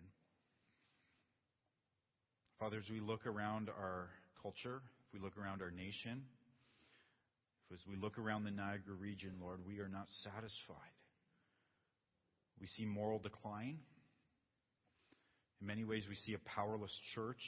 Father, 2.57 2.77
as 2.77 2.89
we 2.89 3.01
look 3.01 3.27
around 3.27 3.69
our 3.69 4.07
culture, 4.41 4.81
if 5.07 5.13
we 5.13 5.19
look 5.19 5.37
around 5.37 5.61
our 5.61 5.71
nation, 5.71 6.23
as 7.73 7.79
we 7.89 7.97
look 7.97 8.17
around 8.17 8.45
the 8.45 8.51
Niagara 8.51 8.95
region, 8.95 9.31
Lord, 9.41 9.59
we 9.67 9.79
are 9.79 9.89
not 9.89 10.07
satisfied. 10.23 10.95
We 12.61 12.67
see 12.77 12.85
moral 12.85 13.19
decline. 13.19 13.79
In 15.59 15.67
many 15.67 15.83
ways, 15.83 16.03
we 16.07 16.15
see 16.25 16.35
a 16.35 16.49
powerless 16.55 16.91
church. 17.15 17.41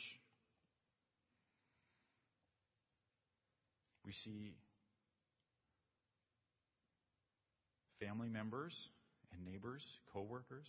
We 4.06 4.12
see 4.26 4.56
family 8.00 8.30
members 8.30 8.74
and 9.34 9.44
neighbors, 9.46 9.84
coworkers, 10.14 10.68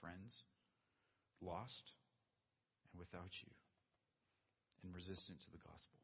friends, 0.00 0.34
lost 1.40 1.94
and 2.90 2.98
without 2.98 3.30
you, 3.42 3.50
and 4.82 4.94
resistant 4.94 5.38
to 5.40 5.50
the 5.50 5.62
gospel. 5.62 6.02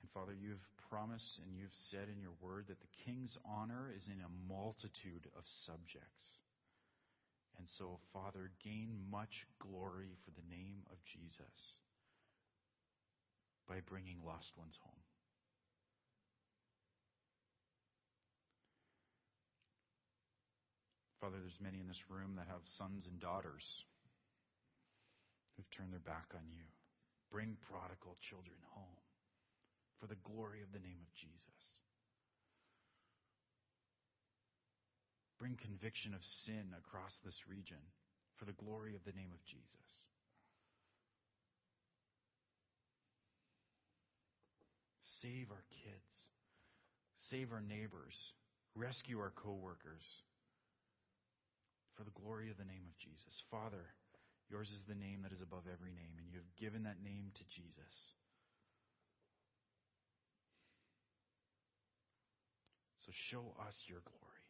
And 0.00 0.10
Father, 0.12 0.34
you've 0.34 0.64
promised 0.88 1.38
and 1.44 1.54
you've 1.54 1.76
said 1.92 2.08
in 2.08 2.20
your 2.20 2.34
word 2.40 2.66
that 2.68 2.80
the 2.80 2.94
king's 3.04 3.36
honor 3.44 3.92
is 3.94 4.02
in 4.08 4.18
a 4.24 4.34
multitude 4.48 5.28
of 5.36 5.44
subjects. 5.68 6.26
And 7.60 7.68
so, 7.76 8.00
Father, 8.12 8.50
gain 8.64 8.88
much 9.12 9.44
glory 9.60 10.16
for 10.24 10.32
the 10.32 10.48
name 10.48 10.80
of 10.90 10.96
Jesus 11.04 11.79
by 13.70 13.78
bringing 13.86 14.18
lost 14.26 14.50
ones 14.58 14.74
home. 14.82 15.04
Father, 21.22 21.38
there's 21.38 21.62
many 21.62 21.78
in 21.78 21.86
this 21.86 22.10
room 22.10 22.34
that 22.34 22.50
have 22.50 22.66
sons 22.74 23.06
and 23.06 23.22
daughters 23.22 23.62
who've 25.54 25.70
turned 25.70 25.94
their 25.94 26.02
back 26.02 26.34
on 26.34 26.42
you. 26.50 26.66
Bring 27.30 27.54
prodigal 27.70 28.18
children 28.26 28.58
home 28.74 28.98
for 30.02 30.10
the 30.10 30.18
glory 30.26 30.66
of 30.66 30.74
the 30.74 30.82
name 30.82 30.98
of 30.98 31.12
Jesus. 31.14 31.60
Bring 35.38 35.54
conviction 35.60 36.10
of 36.10 36.26
sin 36.42 36.74
across 36.74 37.14
this 37.22 37.36
region 37.46 37.80
for 38.34 38.50
the 38.50 38.56
glory 38.58 38.98
of 38.98 39.04
the 39.06 39.14
name 39.14 39.30
of 39.30 39.44
Jesus. 39.46 39.79
Save 45.22 45.52
our 45.52 45.64
kids. 45.84 46.16
Save 47.28 47.52
our 47.52 47.60
neighbors. 47.60 48.16
Rescue 48.74 49.20
our 49.20 49.32
coworkers 49.36 50.04
for 51.96 52.04
the 52.08 52.16
glory 52.16 52.48
of 52.48 52.56
the 52.56 52.64
name 52.64 52.88
of 52.88 52.96
Jesus. 52.96 53.34
Father, 53.52 53.92
yours 54.48 54.72
is 54.72 54.80
the 54.88 54.96
name 54.96 55.20
that 55.20 55.36
is 55.36 55.44
above 55.44 55.68
every 55.68 55.92
name, 55.92 56.16
and 56.16 56.24
you 56.32 56.40
have 56.40 56.56
given 56.56 56.88
that 56.88 57.02
name 57.04 57.28
to 57.36 57.44
Jesus. 57.52 57.94
So 63.04 63.12
show 63.28 63.44
us 63.60 63.76
your 63.84 64.00
glory. 64.06 64.46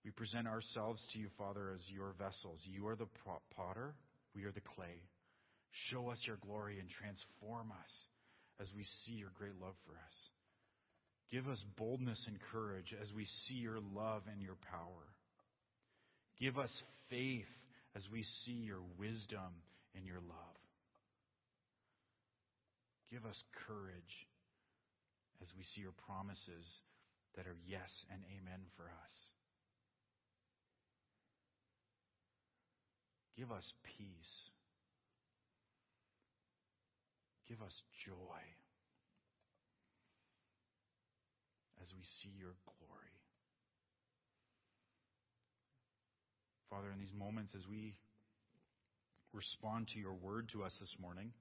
We 0.00 0.16
present 0.16 0.48
ourselves 0.48 1.02
to 1.12 1.20
you, 1.20 1.28
Father, 1.36 1.76
as 1.76 1.84
your 1.92 2.16
vessels. 2.16 2.64
You 2.64 2.88
are 2.88 2.96
the 2.96 3.10
potter, 3.52 3.92
we 4.32 4.48
are 4.48 4.54
the 4.54 4.64
clay. 4.64 5.04
Show 5.92 6.08
us 6.08 6.18
your 6.24 6.40
glory 6.40 6.80
and 6.80 6.88
transform 6.88 7.68
us 7.68 7.92
as 8.60 8.68
we 8.76 8.84
see 9.04 9.16
your 9.16 9.32
great 9.38 9.56
love 9.60 9.74
for 9.86 9.92
us. 9.92 10.18
Give 11.32 11.48
us 11.48 11.58
boldness 11.78 12.18
and 12.26 12.36
courage 12.52 12.94
as 13.00 13.08
we 13.14 13.26
see 13.46 13.54
your 13.54 13.78
love 13.94 14.22
and 14.30 14.42
your 14.42 14.58
power. 14.70 15.06
Give 16.38 16.58
us 16.58 16.70
faith 17.08 17.48
as 17.96 18.02
we 18.12 18.24
see 18.44 18.66
your 18.66 18.82
wisdom 18.98 19.54
and 19.94 20.04
your 20.04 20.20
love. 20.20 20.58
Give 23.10 23.24
us 23.24 23.36
courage 23.66 24.14
as 25.42 25.48
we 25.56 25.64
see 25.74 25.82
your 25.82 25.96
promises 26.06 26.66
that 27.36 27.46
are 27.46 27.58
yes 27.66 27.90
and 28.12 28.22
amen 28.26 28.60
for 28.76 28.84
us. 28.84 29.16
Give 33.36 33.50
us 33.50 33.64
peace. 33.96 34.39
Give 37.50 37.66
us 37.66 37.74
joy 38.06 38.38
as 41.82 41.90
we 41.90 42.06
see 42.22 42.30
your 42.38 42.54
glory. 42.62 43.10
Father, 46.70 46.94
in 46.94 47.00
these 47.02 47.10
moments 47.10 47.50
as 47.58 47.66
we 47.66 47.98
respond 49.34 49.90
to 49.90 49.98
your 49.98 50.14
word 50.14 50.46
to 50.54 50.62
us 50.62 50.70
this 50.78 50.94
morning, 51.02 51.34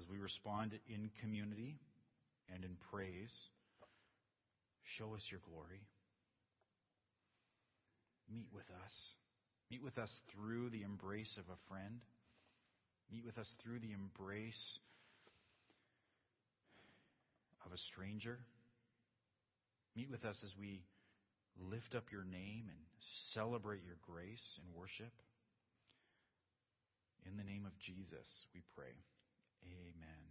as 0.00 0.08
we 0.08 0.16
respond 0.16 0.72
in 0.88 1.10
community 1.20 1.76
and 2.48 2.64
in 2.64 2.80
praise, 2.88 3.36
show 4.96 5.12
us 5.12 5.20
your 5.28 5.44
glory. 5.44 5.84
Meet 8.32 8.48
with 8.48 8.70
us. 8.80 8.94
Meet 9.70 9.84
with 9.84 9.98
us 9.98 10.08
through 10.32 10.70
the 10.70 10.88
embrace 10.88 11.36
of 11.36 11.44
a 11.52 11.60
friend. 11.68 12.00
Meet 13.12 13.26
with 13.26 13.36
us 13.36 13.48
through 13.60 13.80
the 13.84 13.92
embrace 13.92 14.80
of 17.66 17.72
a 17.72 17.80
stranger. 17.92 18.38
Meet 19.96 20.10
with 20.10 20.24
us 20.24 20.36
as 20.44 20.52
we 20.58 20.84
lift 21.58 21.94
up 21.96 22.10
your 22.10 22.24
name 22.24 22.68
and 22.68 22.80
celebrate 23.32 23.82
your 23.84 23.98
grace 24.04 24.46
and 24.60 24.66
worship. 24.74 25.12
In 27.24 27.36
the 27.40 27.46
name 27.46 27.64
of 27.64 27.72
Jesus, 27.86 28.26
we 28.52 28.60
pray. 28.76 28.92
Amen. 29.64 30.22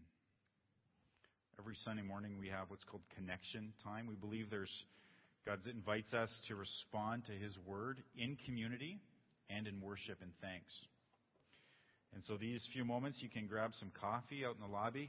Every 1.58 1.78
Sunday 1.86 2.04
morning 2.04 2.38
we 2.40 2.50
have 2.50 2.70
what's 2.70 2.84
called 2.86 3.04
connection 3.16 3.74
time. 3.84 4.06
We 4.06 4.16
believe 4.16 4.50
there's 4.50 4.74
God 5.46 5.60
invites 5.68 6.14
us 6.14 6.30
to 6.48 6.56
respond 6.56 7.26
to 7.28 7.34
his 7.34 7.52
word 7.68 8.00
in 8.16 8.38
community 8.46 9.02
and 9.50 9.68
in 9.68 9.82
worship 9.82 10.22
and 10.22 10.32
thanks. 10.40 10.72
And 12.14 12.24
so 12.28 12.38
these 12.38 12.62
few 12.72 12.86
moments 12.86 13.20
you 13.22 13.30
can 13.30 13.48
grab 13.48 13.72
some 13.80 13.92
coffee 14.00 14.46
out 14.46 14.56
in 14.56 14.62
the 14.62 14.72
lobby. 14.72 15.02